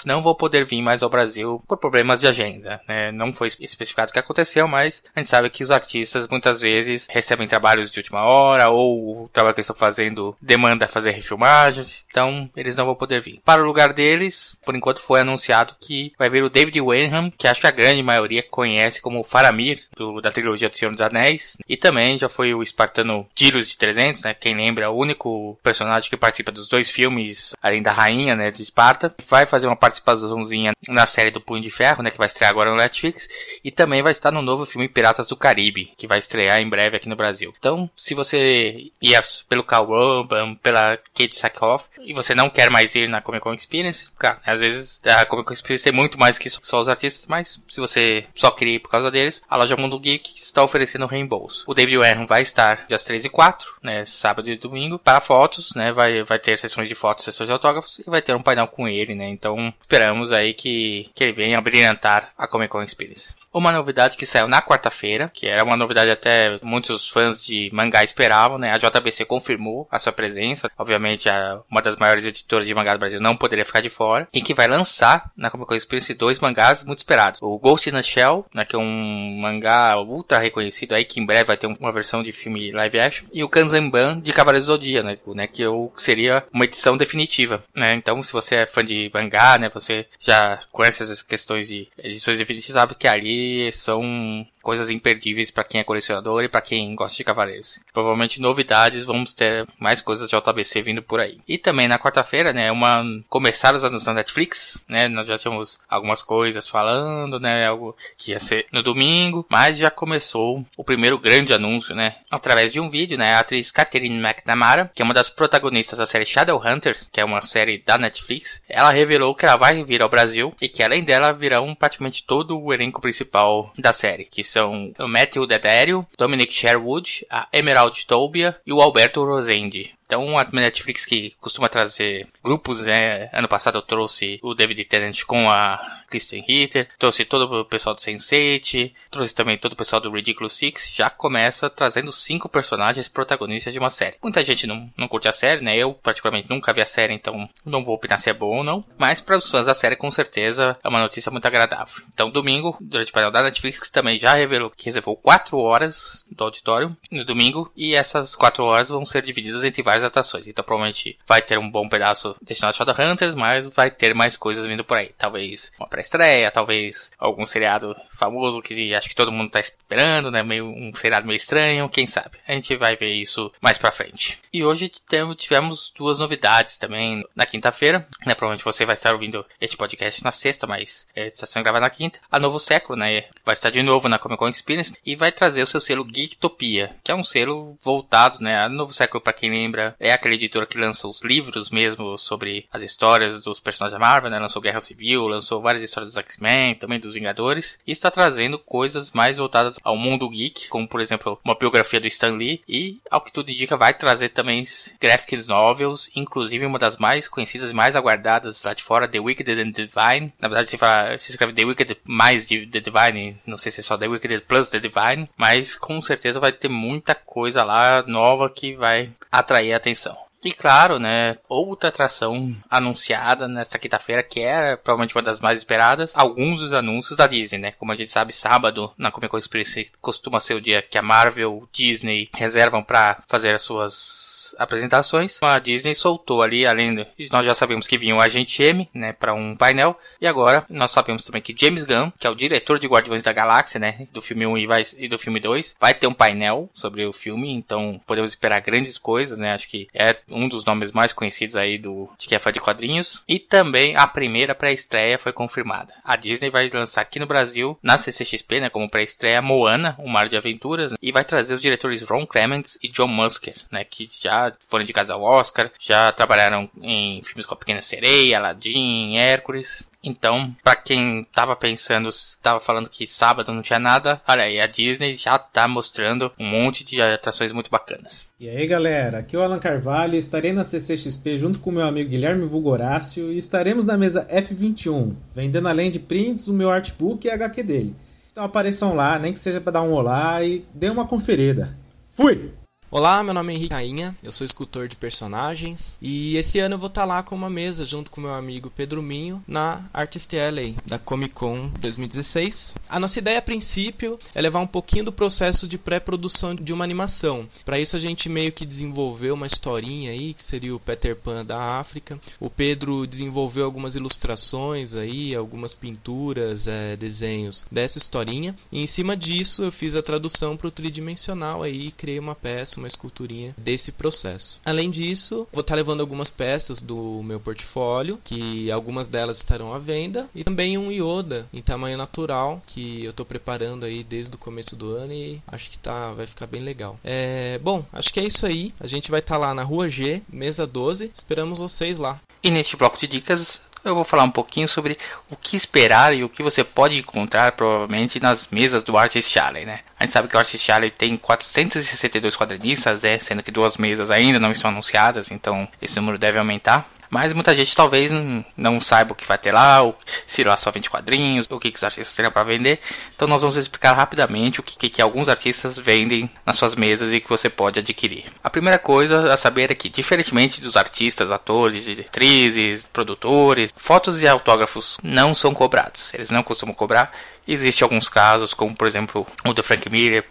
Não 0.06 0.22
vão 0.22 0.36
poder 0.36 0.66
vir 0.66 0.82
mais 0.82 1.04
ao 1.04 1.10
Brasil 1.10 1.62
por 1.68 1.78
problemas 1.78 2.22
de 2.22 2.28
agenda, 2.28 2.82
né, 2.88 3.12
não 3.12 3.34
foi 3.34 3.48
especificado 3.60 4.10
o 4.10 4.14
que 4.14 4.20
aconteceu, 4.20 4.68
mas 4.68 5.04
a 5.16 5.20
gente 5.20 5.30
sabe 5.30 5.50
que 5.50 5.64
os 5.64 5.72
artistas 5.72 6.28
muitas 6.28 6.62
vezes 6.62 7.08
recebem 7.10 7.48
trabalhos 7.48 7.92
de 7.92 8.00
última 8.00 8.24
hora 8.24 8.70
ou 8.70 9.24
o 9.24 9.30
trabalho 9.30 9.54
que 9.54 9.60
eles 9.60 9.70
estão 9.70 9.76
fazendo 9.76 10.36
demanda 10.42 10.88
fazer 10.88 11.12
refilmagens, 11.12 12.06
então 12.10 12.50
eles 12.56 12.76
não 12.76 12.86
vão 12.86 12.96
poder 12.96 13.22
vir. 13.22 13.42
Para 13.44 13.62
o 13.62 13.66
lugar 13.66 13.94
deles, 13.94 14.56
por 14.66 14.76
enquanto 14.76 15.00
foi 15.00 15.22
anunciado 15.22 15.76
que 15.80 16.14
vai 16.18 16.30
vir 16.30 16.44
o 16.44 16.50
David 16.50 16.80
Wenham, 16.82 17.32
que 17.38 17.48
acho 17.48 17.62
que 17.62 17.68
a 17.68 17.72
grande 17.72 18.02
maioria 18.02 18.44
conhece 18.44 19.02
como 19.02 19.24
Faramir, 19.24 19.84
do, 19.96 20.22
da 20.22 20.32
trilogia 20.32 20.70
do 20.70 20.78
Senhor 20.78 20.92
dos 20.92 21.02
Anéis, 21.02 21.58
e 21.68 21.78
também 21.78 22.18
já 22.18 22.30
foi 22.30 22.54
o 22.54 22.64
espartano 22.64 23.28
Tiros 23.34 23.70
de 23.70 23.78
300, 23.78 24.22
né, 24.24 24.34
quem 24.34 24.56
lembra, 24.56 24.90
o 24.90 24.98
único 24.98 25.58
personagem 25.64 26.10
que 26.10 26.18
participa 26.18 26.52
dos 26.52 26.68
dois 26.68 26.90
filmes, 26.90 27.56
além 27.62 27.82
da 27.82 27.92
rainha, 27.92 28.36
né, 28.36 28.52
de 28.52 28.62
Esparta, 28.62 29.14
vai 29.28 29.46
fazer 29.46 29.68
uma 29.68 29.75
participaçãozinha 29.76 30.72
na 30.88 31.06
série 31.06 31.32
do 31.32 31.42
Punho 31.42 31.64
de 31.64 31.70
Ferro, 31.70 32.04
né, 32.04 32.12
que 32.12 32.18
vai 32.18 32.28
estrear 32.28 32.52
agora 32.52 32.72
no 32.72 32.78
Netflix, 32.78 33.28
e 33.64 33.72
também 33.72 34.02
vai 34.02 34.12
estar 34.12 34.32
no 34.32 34.42
novo 34.42 34.66
filme 34.66 34.88
Piratas 34.88 35.28
do 35.28 35.36
Caribe, 35.36 35.92
que 35.98 36.08
vai 36.08 36.20
estrear 36.20 36.60
em 36.60 36.70
breve 36.70 36.98
aqui 36.98 37.10
no 37.10 37.16
Brasil. 37.16 37.54
Então, 37.58 37.90
se 37.96 38.14
você 38.14 38.92
ia 39.02 39.22
pelo 39.50 39.64
Carl 39.64 39.90
Urban, 39.90 40.56
pela 40.56 40.98
Kate 40.98 41.38
Sackhoff, 41.38 41.88
e 42.00 42.14
você 42.14 42.36
não 42.36 42.50
quer 42.50 42.70
mais 42.70 42.94
ir 42.96 43.08
na 43.10 43.22
Comic 43.22 43.44
Con 43.44 43.54
Experience, 43.54 44.10
cara, 44.18 44.40
às 44.46 44.60
vezes 44.60 45.02
a 45.06 45.26
Comic 45.26 45.48
Con 45.48 45.54
Experience 45.54 45.84
tem 45.84 45.94
muito 45.94 46.20
mais 46.20 46.38
que 46.38 46.50
só 46.50 46.82
os 46.82 46.88
artistas, 46.88 47.26
mas 47.28 47.62
se 47.70 47.80
você 47.80 48.26
só 48.36 48.52
queria 48.52 48.76
ir 48.76 48.80
por 48.80 48.90
causa 48.90 49.12
deles, 49.12 49.42
a 49.50 49.58
loja 49.58 49.76
Mundo 49.76 50.00
Geek 50.00 50.34
está 50.36 50.64
oferecendo 50.64 51.06
reembolso. 51.06 51.64
O 51.68 51.74
David 51.74 51.98
Warren 51.98 52.26
vai 52.26 52.42
estar 52.42 52.86
dias 52.88 53.04
3 53.04 53.26
e 53.26 53.30
4, 53.30 53.76
né, 53.82 54.06
sábado 54.06 54.50
e 54.50 54.58
domingo, 54.58 55.00
para 55.00 55.22
fotos, 55.22 55.74
né, 55.76 55.92
vai, 55.92 56.24
vai 56.24 56.40
ter 56.40 56.58
sessões 56.58 56.88
de 56.88 56.96
fotos, 56.96 57.26
sessões 57.26 57.48
de 57.48 57.54
autógrafos, 57.54 58.00
e 58.00 58.10
vai 58.10 58.22
ter 58.22 58.36
um 58.36 58.42
painel 58.42 58.68
com 58.68 58.88
ele, 58.88 59.16
né, 59.16 59.28
então 59.30 59.65
esperamos 59.82 60.32
aí 60.32 60.54
que, 60.54 61.10
que 61.16 61.24
ele 61.24 61.34
venha 61.34 61.62
brilhantar 61.62 62.34
a 62.38 62.48
Comic 62.48 62.70
Con 62.70 62.84
Experience. 62.84 63.34
Uma 63.56 63.72
novidade 63.72 64.18
que 64.18 64.26
saiu 64.26 64.50
na 64.50 64.62
quarta-feira, 64.62 65.32
que 65.34 65.48
era 65.48 65.64
uma 65.64 65.78
novidade 65.78 66.12
até 66.12 66.58
muitos 66.62 67.08
fãs 67.08 67.44
de 67.46 67.70
mangá 67.72 68.04
esperavam, 68.04 68.58
né? 68.58 68.74
A 68.74 68.78
JBC 68.78 69.24
confirmou 69.24 69.88
a 69.90 69.98
sua 69.98 70.12
presença. 70.12 70.70
Obviamente, 70.78 71.30
a, 71.30 71.62
uma 71.72 71.82
das 71.82 71.96
maiores 71.96 72.26
editoras 72.26 72.68
de 72.68 72.76
mangá 72.76 72.94
do 72.94 73.00
Brasil 73.00 73.22
não 73.22 73.38
poderia 73.38 73.64
ficar 73.64 73.80
de 73.80 73.90
fora. 73.90 74.28
E 74.34 74.42
que 74.42 74.54
vai 74.54 74.68
lançar 74.68 75.32
na 75.38 75.50
Comic 75.50 75.70
Con 75.70 75.76
Experience 75.76 76.14
dois 76.14 76.40
mangás 76.40 76.84
muito 76.84 77.00
esperados. 77.00 77.42
O 77.42 77.58
Ghost 77.58 77.90
in 77.90 77.96
a 77.96 78.02
Shell, 78.02 78.46
né, 78.54 78.66
que 78.66 78.76
é 78.76 78.80
um 78.80 79.38
mangá 79.40 79.98
ultra 80.02 80.38
reconhecido 80.38 80.94
aí, 80.94 81.06
que 81.06 81.22
em 81.22 81.26
breve 81.26 81.46
vai 81.46 81.56
ter 81.56 81.68
uma 81.68 81.94
versão 81.94 82.22
de 82.22 82.34
filme 82.34 82.72
live 82.74 83.00
action. 83.00 83.26
E 83.32 83.42
o 83.42 83.48
Kanzenban 83.48 84.20
de 84.20 84.34
Cavaleiros 84.34 84.68
do 84.68 84.74
Zodíaco, 84.74 85.08
né, 85.34 85.46
né, 85.46 85.48
que 85.48 85.62
eu, 85.62 85.94
seria 85.96 86.44
uma 86.52 86.66
edição 86.66 86.98
definitiva, 86.98 87.64
né? 87.74 87.94
Então, 87.94 88.22
se 88.22 88.34
você 88.34 88.56
é 88.56 88.66
fã 88.68 88.84
de 88.84 89.10
mangá, 89.14 89.58
né, 89.58 89.70
você 89.70 90.06
já 90.20 90.60
conhece 90.72 91.04
essas 91.04 91.22
questões 91.22 91.68
de 91.68 91.88
edições 91.98 92.38
definitivas, 92.38 92.74
sabe 92.74 92.96
que 92.96 93.08
ali 93.08 93.45
são 93.74 94.46
coisas 94.66 94.90
imperdíveis 94.90 95.52
para 95.52 95.64
quem 95.64 95.80
é 95.80 95.84
colecionador 95.84 96.44
e 96.44 96.50
para 96.50 96.60
quem 96.60 96.96
gosta 96.96 97.16
de 97.16 97.24
cavaleiros. 97.24 97.80
Provavelmente 97.94 98.42
novidades, 98.42 99.04
vamos 99.04 99.32
ter 99.32 99.68
mais 99.80 100.02
coisas 100.02 100.28
de 100.28 100.36
JBC 100.36 100.82
vindo 100.82 101.04
por 101.04 101.20
aí. 101.20 101.38
E 101.48 101.60
também 101.60 101.88
na 101.88 102.00
quarta-feira, 102.00 102.52
né, 102.52 102.72
uma 102.72 103.06
começaram 103.30 103.78
os 103.78 103.84
anúncios 103.84 104.08
na 104.08 104.16
Netflix, 104.16 104.80
né? 104.88 105.08
Nós 105.08 105.28
já 105.28 105.38
tínhamos 105.38 105.80
algumas 105.88 106.24
coisas 106.24 106.68
falando, 106.68 107.40
né, 107.40 107.68
algo 107.68 107.96
que 108.18 108.32
ia 108.32 108.40
ser 108.40 108.66
no 108.72 108.82
domingo, 108.82 109.46
mas 109.50 109.78
já 109.78 109.92
começou 109.92 110.66
o 110.76 110.84
primeiro 110.84 111.20
grande 111.20 111.54
anúncio, 111.54 111.94
né, 111.94 112.16
através 112.32 112.72
de 112.72 112.80
um 112.80 112.90
vídeo, 112.90 113.20
né, 113.20 113.36
a 113.36 113.40
atriz 113.42 113.72
Catherine 113.72 114.18
McNamara, 114.18 114.92
que 114.96 115.02
é 115.04 115.06
uma 115.06 115.14
das 115.14 115.30
protagonistas 115.30 116.00
da 116.00 116.08
série 116.08 116.26
Shadowhunters, 116.26 117.08
que 117.12 117.22
é 117.22 117.26
uma 117.26 117.44
série 117.44 117.78
da 117.78 118.00
Netflix, 118.00 118.64
ela 118.68 118.90
revelou 118.90 119.36
que 119.36 119.46
ela 119.46 119.58
vai 119.58 119.84
vir 119.84 120.02
ao 120.02 120.10
Brasil 120.10 120.56
e 120.60 120.68
que 120.68 120.82
além 120.82 121.04
dela 121.04 121.32
virão 121.32 121.76
praticamente 121.76 122.24
todo 122.24 122.60
o 122.60 122.74
elenco 122.74 123.00
principal 123.00 123.35
da 123.78 123.94
série, 123.94 124.26
que 124.26 124.44
são 124.44 124.94
o 124.98 125.08
Matthew 125.08 125.46
Dedério, 125.46 126.06
Dominic 126.18 126.54
Sherwood, 126.54 127.26
a 127.30 127.48
Emerald 127.52 128.06
Tobia 128.06 128.56
e 128.66 128.74
o 128.74 128.82
Alberto 128.82 129.24
Rosende. 129.24 129.94
Então, 130.06 130.38
a 130.38 130.46
Netflix 130.52 131.06
que 131.06 131.34
costuma 131.42 131.68
trazer 131.68 132.28
grupos, 132.44 132.86
né? 132.86 133.30
Ano 133.34 133.48
passado 133.48 133.78
eu 133.78 133.82
trouxe 133.82 134.40
o 134.44 134.54
David 134.54 134.86
Tennant 134.86 135.24
com 135.24 135.50
a 135.50 136.04
Kristen 136.10 136.44
Ritter, 136.48 136.88
trouxe 136.98 137.26
todo 137.26 137.62
o 137.62 137.66
pessoal 137.66 137.96
do 137.96 138.02
Sense8, 138.02 138.94
trouxe 139.10 139.34
também 139.34 139.58
todo 139.58 139.74
o 139.74 139.76
pessoal 139.76 140.00
do 140.00 140.12
Ridiculous 140.12 140.54
Six, 140.54 140.94
já 140.96 141.10
começa 141.10 141.70
trazendo 141.70 142.12
cinco 142.12 142.48
personagens 142.48 143.10
protagonistas 143.10 143.74
de 143.74 143.80
uma 143.80 143.90
série. 143.90 144.18
Muita 144.22 144.44
gente 144.44 144.68
não, 144.68 144.90
não 144.98 145.08
curte 145.08 145.28
a 145.28 145.34
série, 145.34 145.64
né? 145.64 145.76
Eu, 145.76 145.94
particularmente, 145.94 146.50
nunca 146.50 146.74
vi 146.74 146.82
a 146.82 146.86
série, 146.86 147.14
então 147.14 147.50
não 147.66 147.84
vou 147.84 147.96
opinar 147.96 148.20
se 148.20 148.30
é 148.30 148.34
bom 148.34 148.58
ou 148.58 148.64
não. 148.64 148.86
Mas 148.98 149.22
para 149.22 149.38
os 149.38 149.50
fãs 149.50 149.66
da 149.66 149.74
série, 149.74 149.96
com 149.96 150.12
certeza, 150.12 150.78
é 150.84 150.88
uma 150.88 151.00
notícia 151.00 151.32
muito 151.32 151.46
agradável. 151.46 152.04
Então, 152.14 152.30
domingo, 152.30 152.78
durante 152.80 153.10
o 153.10 153.14
painel 153.14 153.32
da 153.32 153.44
Netflix, 153.44 153.90
também 153.90 154.18
já 154.18 154.34
revelou 154.34 154.70
que 154.70 154.86
reservou 154.86 155.18
quatro 155.18 155.58
horas 155.58 156.25
do 156.36 156.44
auditório 156.44 156.96
no 157.12 157.26
domingo, 157.26 157.72
e 157.76 157.96
essas 157.96 158.36
quatro 158.36 158.64
horas 158.64 158.90
vão 158.90 159.06
ser 159.06 159.24
divididas 159.24 159.64
entre 159.64 159.82
várias 159.82 160.04
atrações. 160.04 160.48
Então, 160.48 160.64
provavelmente 160.64 161.18
vai 161.28 161.42
ter 161.42 161.58
um 161.58 161.70
bom 161.70 161.88
pedaço 161.88 162.36
destinado 162.42 162.76
a 162.76 162.78
Shadowhunters, 162.78 163.34
mas 163.34 163.70
vai 163.70 163.90
ter 163.90 164.14
mais 164.14 164.36
coisas 164.38 164.66
vindo 164.66 164.84
por 164.84 164.98
aí. 164.98 165.12
Talvez 165.18 165.72
uma 165.80 165.88
pré-estreia, 165.88 166.52
talvez 166.52 167.12
algum 167.18 167.46
seriado 167.46 167.96
famoso 168.12 168.62
que 168.62 168.94
acho 168.94 169.10
que 169.10 169.16
todo 169.16 169.32
mundo 169.32 169.52
tá 169.52 169.60
esperando, 169.60 170.30
né? 170.30 170.44
Meio, 170.44 170.68
um 170.68 170.94
seriado 170.96 171.26
meio 171.26 171.38
estranho, 171.38 171.90
quem 171.90 172.08
sabe. 172.08 172.38
A 172.48 172.52
gente 172.52 172.76
vai 172.76 172.96
ver 172.96 173.14
isso 173.14 173.52
mais 173.62 173.78
pra 173.78 173.92
frente. 173.92 174.38
E 174.52 174.64
hoje 174.64 174.92
tivemos 175.38 175.92
duas 175.96 176.20
novidades 176.20 176.78
também 176.78 177.24
na 177.36 177.46
quinta-feira, 177.46 178.08
né? 178.26 178.34
Provavelmente 178.34 178.66
você 178.66 178.86
vai 178.86 178.96
estar 178.96 179.14
ouvindo 179.14 179.46
esse 179.60 179.78
podcast 179.78 180.24
na 180.24 180.32
sexta, 180.32 180.68
mas 180.68 181.08
está 181.16 181.46
sendo 181.46 181.64
gravado 181.64 181.84
na 181.84 181.90
quinta. 181.90 182.20
A 182.32 182.40
Novo 182.40 182.60
Século, 182.60 182.98
né? 182.98 183.26
Vai 183.46 183.54
estar 183.54 183.70
de 183.70 183.82
novo 183.82 184.10
na 184.10 184.20
Comic 184.20 184.40
Con 184.40 184.50
Experience 184.50 184.94
e 185.06 185.16
vai 185.16 185.32
trazer 185.32 185.64
o 185.64 185.68
seu 185.68 185.80
selo 185.80 186.06
Geektopia, 186.26 186.96
que 187.04 187.12
é 187.12 187.16
um 187.16 187.24
selo 187.24 187.78
voltado, 187.82 188.40
né? 188.42 188.64
A 188.64 188.70
Novo 188.70 188.94
Século, 188.94 189.22
para 189.22 189.34
quem 189.34 189.50
lembra, 189.50 189.96
é 190.00 190.12
aquela 190.12 190.36
editora 190.36 190.66
que 190.66 190.78
lança 190.78 191.08
os 191.08 191.24
livros 191.24 191.70
mesmo 191.70 192.18
sobre 192.18 192.66
as 192.72 192.82
histórias 192.82 193.44
dos 193.44 193.60
personagens 193.60 194.00
da 194.00 194.06
Marvel, 194.06 194.30
né? 194.30 194.40
Lançou 194.40 194.62
Guerra 194.62 194.80
Civil, 194.80 195.28
lançou 195.28 195.62
várias 195.62 195.84
histórias 195.84 196.14
dos 196.14 196.18
X-Men, 196.18 196.76
também 196.76 197.00
dos 197.00 197.14
Vingadores, 197.14 197.80
e 197.86 197.92
está 197.92 198.12
trazendo 198.12 198.60
coisas 198.60 199.12
mais 199.12 199.38
voltadas 199.38 199.80
ao 199.84 199.96
mundo 199.96 200.30
geek, 200.30 200.68
como 200.68 200.88
por 200.88 201.00
exemplo 201.00 201.40
uma 201.44 201.56
biografia 201.56 202.00
do 202.00 202.08
Stan 202.08 202.36
Lee, 202.36 202.62
e 202.68 203.00
ao 203.10 203.22
que 203.22 203.32
tudo 203.32 203.52
indica 203.52 203.78
vai 203.78 203.94
trazer 203.94 204.30
também 204.30 204.64
graphic 205.00 205.48
novels, 205.48 206.10
inclusive 206.16 206.66
uma 206.66 206.80
das 206.80 206.98
mais 206.98 207.28
conhecidas 207.28 207.72
e 207.72 207.74
mais 207.74 207.96
aguardadas 207.96 208.64
lá 208.64 208.74
de 208.74 208.84
fora, 208.84 209.08
The 209.08 209.20
Wicked 209.20 209.52
and 209.52 209.72
Divine. 209.72 210.34
Na 210.40 210.48
verdade 210.48 210.70
se, 210.70 210.78
fala, 210.78 211.18
se 211.18 211.32
escreve 211.32 211.54
The 211.54 211.66
Wicked 211.66 211.98
mais 212.04 212.46
The 212.46 212.80
Divine, 212.80 213.38
não 213.46 213.58
sei 213.58 213.72
se 213.72 213.82
é 213.82 213.84
só 213.84 213.98
The 213.98 214.08
Wicked 214.08 214.42
plus 214.42 214.70
The 214.70 214.80
Divine, 214.80 215.30
mas 215.38 215.76
com 215.76 216.02
certeza 216.02 216.15
vai 216.40 216.52
ter 216.52 216.70
muita 216.70 217.16
coisa 217.16 217.64
lá 217.64 218.04
nova 218.04 218.50
que 218.50 218.76
vai 218.76 219.12
atrair 219.32 219.74
a 219.74 219.78
atenção. 219.78 220.18
E 220.46 220.52
claro, 220.52 221.00
né, 221.00 221.36
outra 221.50 221.90
atração 221.90 222.56
anunciada 222.70 223.48
nesta 223.48 223.80
quinta-feira, 223.80 224.22
que 224.22 224.40
era 224.40 224.78
provavelmente 224.78 225.16
uma 225.16 225.24
das 225.24 225.40
mais 225.40 225.58
esperadas, 225.58 226.12
alguns 226.16 226.60
dos 226.60 226.72
anúncios 226.72 227.18
da 227.18 227.26
Disney, 227.26 227.60
né? 227.60 227.72
Como 227.72 227.92
a 227.92 227.96
gente 227.96 228.12
sabe, 228.12 228.32
sábado 228.32 228.94
na 228.96 229.10
Comic 229.10 229.32
Con 229.32 229.40
Experience 229.40 229.92
costuma 230.00 230.40
ser 230.40 230.54
o 230.54 230.62
dia 230.62 230.84
que 230.84 231.00
a 231.00 231.02
Marvel, 231.02 231.68
Disney 231.72 232.30
reservam 232.32 232.84
para 232.84 233.24
fazer 233.28 233.56
as 233.56 233.64
suas 233.64 234.35
apresentações, 234.58 235.38
a 235.42 235.60
Disney 235.60 235.96
soltou 235.96 236.42
ali, 236.42 236.66
além 236.66 236.96
de 236.96 237.32
nós 237.32 237.46
já 237.46 237.56
sabemos 237.56 237.88
que 237.88 237.98
vinha 237.98 238.16
o 238.16 238.22
Agente 238.22 238.62
M, 238.62 238.90
né, 238.94 239.14
para 239.14 239.34
um 239.34 239.56
painel, 239.56 240.00
e 240.20 240.28
agora 240.28 240.66
nós 240.70 240.92
sabemos 240.92 241.26
também 241.26 241.42
que 241.42 241.56
James 241.58 241.86
Gunn, 241.86 242.12
que 242.20 242.28
é 242.28 242.30
o 242.30 242.36
diretor 242.36 242.80
de 242.80 242.88
Guardiões 242.88 243.24
da 243.24 243.34
Galáxia, 243.34 243.80
né, 243.80 244.08
do 244.12 244.22
filme 244.22 244.46
1 244.46 244.58
e, 244.58 244.68
vai, 244.68 244.84
e 244.98 245.08
do 245.08 245.20
filme 245.20 245.40
2, 245.40 245.76
vai 245.80 245.94
ter 245.94 246.08
um 246.08 246.14
painel 246.14 246.70
sobre 246.74 247.06
o 247.06 247.14
filme, 247.14 247.52
então 247.52 248.00
podemos 248.06 248.32
esperar 248.32 248.60
grandes 248.62 248.98
coisas, 248.98 249.40
né, 249.40 249.54
acho 249.54 249.68
que 249.68 249.88
é 249.94 250.16
um 250.30 250.48
dos 250.48 250.66
nomes 250.66 250.92
mais 250.92 251.14
conhecidos 251.14 251.56
aí 251.56 251.78
do 251.78 252.10
de 252.18 252.28
que 252.28 252.36
é 252.36 252.40
fã 252.40 252.52
de 252.52 252.60
quadrinhos, 252.60 253.24
e 253.28 253.40
também 253.40 253.96
a 253.96 254.08
primeira 254.08 254.56
pré-estreia 254.56 255.20
foi 255.20 255.34
confirmada. 255.34 255.94
A 256.04 256.16
Disney 256.16 256.50
vai 256.50 256.70
lançar 256.70 257.02
aqui 257.02 257.20
no 257.20 257.26
Brasil, 257.26 257.78
na 257.82 257.98
CCXP, 257.98 258.62
né, 258.62 258.70
como 258.70 258.90
pré-estreia, 258.90 259.42
Moana, 259.42 259.96
um 260.00 260.08
mar 260.08 260.30
de 260.30 260.38
aventuras, 260.38 260.94
e 261.02 261.12
vai 261.12 261.24
trazer 261.24 261.54
os 261.54 261.62
diretores 261.62 262.02
Ron 262.02 262.26
Clements 262.26 262.78
e 262.82 262.88
John 262.88 263.08
Musker, 263.08 263.56
né, 263.72 263.84
que 263.84 264.10
já 264.22 264.45
foram 264.68 264.84
indicados 264.84 265.10
ao 265.10 265.22
Oscar, 265.22 265.72
já 265.80 266.12
trabalharam 266.12 266.70
em 266.82 267.22
filmes 267.24 267.46
com 267.46 267.54
a 267.54 267.58
Pequena 267.58 267.82
Sereia, 267.82 268.38
Aladdin, 268.38 269.16
Hércules. 269.16 269.84
Então, 270.04 270.56
para 270.64 270.76
quem 270.76 271.26
tava 271.34 271.56
pensando, 271.56 272.10
tava 272.42 272.60
falando 272.60 272.90
que 272.90 273.08
sábado 273.08 273.52
não 273.52 273.64
tinha 273.64 273.80
nada, 273.80 274.22
olha 274.28 274.44
aí, 274.44 274.60
a 274.60 274.68
Disney 274.68 275.16
já 275.16 275.40
tá 275.40 275.68
mostrando 275.68 276.32
um 276.40 276.46
monte 276.46 276.84
de 276.84 277.02
atrações 277.02 277.52
muito 277.52 277.72
bacanas. 277.72 278.28
E 278.40 278.48
aí 278.48 278.68
galera, 278.68 279.20
aqui 279.20 279.36
é 279.36 279.40
o 279.40 279.42
Alan 279.42 279.58
Carvalho, 279.58 280.16
estarei 280.16 280.54
na 280.54 280.64
CCXP 280.64 281.38
junto 281.38 281.60
com 281.60 281.72
meu 281.72 281.86
amigo 281.86 282.12
Guilherme 282.12 282.46
Vulgorácio 282.46 283.32
e 283.32 283.38
estaremos 283.38 283.84
na 283.84 283.98
mesa 283.98 284.28
F21, 284.32 285.16
vendendo 285.34 285.68
além 285.68 285.90
de 285.90 286.00
prints 286.00 286.48
o 286.48 286.54
meu 286.54 286.70
artbook 286.70 287.26
e 287.26 287.32
a 287.32 287.34
HQ 287.34 287.64
dele. 287.64 287.96
Então 288.32 288.44
apareçam 288.44 288.94
lá, 288.94 289.18
nem 289.18 289.34
que 289.34 289.40
seja 289.40 289.62
para 289.62 289.72
dar 289.72 289.82
um 289.82 289.94
olá 289.94 290.44
e 290.44 290.66
dê 290.74 290.90
uma 290.90 291.08
conferida. 291.08 291.76
Fui! 292.14 292.52
Olá, 292.92 293.24
meu 293.24 293.34
nome 293.34 293.52
é 293.52 293.56
Henrique 293.56 293.74
Rainha, 293.74 294.16
eu 294.22 294.32
sou 294.32 294.46
escultor 294.46 294.88
de 294.88 294.96
personagens 294.96 295.98
e 296.00 296.38
esse 296.38 296.60
ano 296.60 296.76
eu 296.76 296.80
vou 296.80 296.88
estar 296.88 297.04
lá 297.04 297.24
com 297.24 297.34
uma 297.34 297.50
mesa 297.50 297.84
junto 297.84 298.12
com 298.12 298.22
meu 298.22 298.34
amigo 298.34 298.70
Pedro 298.70 299.02
Minho 299.02 299.44
na 299.48 299.90
Artist 299.92 300.32
LA 300.32 300.80
da 300.86 301.00
Comic 301.00 301.34
Con 301.34 301.72
2016. 301.80 302.76
A 302.88 303.00
nossa 303.00 303.18
ideia 303.18 303.40
a 303.40 303.42
princípio 303.42 304.20
é 304.36 304.40
levar 304.40 304.60
um 304.60 304.68
pouquinho 304.68 305.06
do 305.06 305.12
processo 305.12 305.68
de 305.68 305.80
pré-produção 305.80 306.54
de 306.54 306.72
uma 306.72 306.84
animação. 306.84 307.50
Para 307.66 307.80
isso 307.80 307.96
a 307.96 308.00
gente 308.00 308.30
meio 308.30 308.52
que 308.52 308.68
desenvolveu 308.68 309.34
uma 309.34 309.48
historinha 309.48 310.12
aí 310.12 310.36
que 310.36 310.44
seria 310.44 310.74
o 310.74 310.80
Peter 310.80 311.16
Pan 311.16 311.44
da 311.44 311.80
África. 311.80 312.20
O 312.40 312.52
Pedro 312.52 313.08
desenvolveu 313.08 313.66
algumas 313.66 313.96
ilustrações 313.96 314.94
aí, 314.94 315.36
algumas 315.36 315.74
pinturas, 315.74 316.68
é, 316.68 316.96
desenhos 316.96 317.66
dessa 317.70 317.98
historinha 317.98 318.56
e 318.72 318.80
em 318.80 318.88
cima 318.88 319.18
disso 319.18 319.64
eu 319.64 319.72
fiz 319.72 319.96
a 319.96 320.04
tradução 320.04 320.56
para 320.56 320.68
o 320.68 320.72
tridimensional 320.72 321.64
aí, 321.64 321.90
criei 321.90 322.20
uma 322.20 322.36
peça 322.36 322.76
uma 322.86 322.88
esculturinha 322.88 323.54
desse 323.58 323.92
processo. 323.92 324.62
Além 324.64 324.90
disso, 324.90 325.48
vou 325.52 325.62
estar 325.62 325.76
levando 325.76 326.02
algumas 326.02 326.30
peças 326.30 326.80
do 326.80 327.22
meu 327.24 327.40
portfólio, 327.40 328.20
que 328.24 328.72
algumas 328.72 329.08
delas 329.08 329.38
estarão 329.38 329.74
à 329.74 329.80
venda, 329.80 330.30
e 330.34 330.44
também 330.44 330.78
um 330.78 330.92
Yoda 330.92 331.48
em 331.52 331.62
tamanho 331.62 331.98
natural, 331.98 332.62
que 332.68 333.04
eu 333.04 333.12
estou 333.12 333.26
preparando 333.26 333.86
aí 333.86 334.04
desde 334.04 334.34
o 334.36 334.38
começo 334.38 334.76
do 334.76 334.96
ano 334.96 335.14
e 335.14 335.42
acho 335.48 335.70
que 335.70 335.78
tá, 335.78 336.12
vai 336.12 336.28
ficar 336.28 336.46
bem 336.46 336.62
legal. 336.62 337.00
É, 337.04 337.60
bom, 337.60 337.84
acho 337.92 338.14
que 338.14 338.20
é 338.20 338.24
isso 338.24 338.46
aí. 338.46 338.74
A 338.80 338.88
gente 338.88 339.10
vai 339.10 339.20
estar 339.20 339.38
lá 339.38 339.54
na 339.54 339.64
Rua 339.64 339.90
G, 339.90 340.22
mesa 340.30 340.68
12. 340.68 341.12
Esperamos 341.14 341.60
vocês 341.60 341.98
lá. 341.98 342.20
E 342.46 342.52
neste 342.52 342.78
bloco 342.78 342.96
de 343.00 343.08
dicas, 343.08 343.60
eu 343.84 343.96
vou 343.96 344.04
falar 344.04 344.22
um 344.24 344.30
pouquinho 344.30 344.70
sobre 344.70 345.00
o 345.32 345.36
que 345.36 345.58
esperar 345.58 346.16
e 346.16 346.24
o 346.24 346.30
que 346.30 346.44
você 346.44 346.64
pode 346.64 346.96
encontrar 346.96 347.54
provavelmente 347.54 348.20
nas 348.20 348.50
mesas 348.52 348.84
do 348.84 348.96
Artist 348.96 349.36
Alley, 349.40 349.66
né? 349.66 349.80
A 350.00 350.04
gente 350.04 350.14
sabe 350.14 350.28
que 350.28 350.36
o 350.36 350.38
Artist 350.38 350.72
Alley 350.72 350.92
tem 350.92 351.18
462 351.18 352.36
quadrinistas, 352.36 353.04
é, 353.04 353.18
sendo 353.18 353.42
que 353.42 353.50
duas 353.50 353.78
mesas 353.78 354.12
ainda 354.12 354.40
não 354.40 354.52
estão 354.52 354.70
anunciadas, 354.70 355.32
então 355.32 355.68
esse 355.82 355.96
número 355.96 356.20
deve 356.20 356.38
aumentar. 356.38 356.88
Mas 357.10 357.34
muita 357.34 357.56
gente 357.56 357.76
talvez 357.76 358.12
não 358.56 358.80
saiba 358.80 359.14
o 359.14 359.16
que 359.16 359.26
vai 359.26 359.38
ter 359.38 359.52
lá, 359.52 359.82
ou 359.82 359.98
se 360.26 360.44
lá 360.44 360.58
só 360.58 360.72
vende 360.72 360.90
quadrinhos, 360.90 361.48
o 361.50 361.60
que, 361.60 361.72
que 361.72 361.78
os 361.78 361.84
artistas 361.84 362.16
terão 362.16 362.32
para 362.32 362.44
vender. 362.44 362.80
Então 363.16 363.28
nós 363.28 363.42
vamos 363.42 363.58
explicar 363.58 363.94
rapidamente 363.94 364.60
o 364.60 364.64
que, 364.64 364.78
que, 364.78 364.90
que, 364.90 365.02
alguns 365.02 365.30
artistas 365.30 365.78
vendem 365.78 366.30
nas 366.46 366.56
suas 366.56 366.76
mesas 366.76 367.14
e 367.14 367.20
que 367.20 367.30
você 367.30 367.50
pode 367.50 367.80
adquirir. 367.80 368.26
A 368.44 368.50
primeira 368.50 368.80
coisa 368.80 369.34
a 369.34 369.38
saber 369.38 369.72
é 369.72 369.76
que, 369.76 369.90
diferentemente 369.90 370.62
dos 370.62 370.76
artistas, 370.76 371.32
atores, 371.32 371.88
atrizes, 372.00 372.86
produtores, 372.92 373.74
fotos 373.78 374.22
e 374.22 374.28
autógrafos 374.28 374.98
não 375.04 375.34
são 375.34 375.54
cobrados. 375.54 376.14
Eles 376.14 376.30
não 376.30 376.44
costumam 376.44 376.74
cobrar 376.74 377.12
Existem 377.48 377.86
alguns 377.86 378.10
casos, 378.10 378.56
como 378.56 378.76
por 378.76 378.88
exemplo 378.88 379.26
o 379.46 379.54
do 379.54 379.62
Frank 379.62 379.88
Miller, 379.90 380.26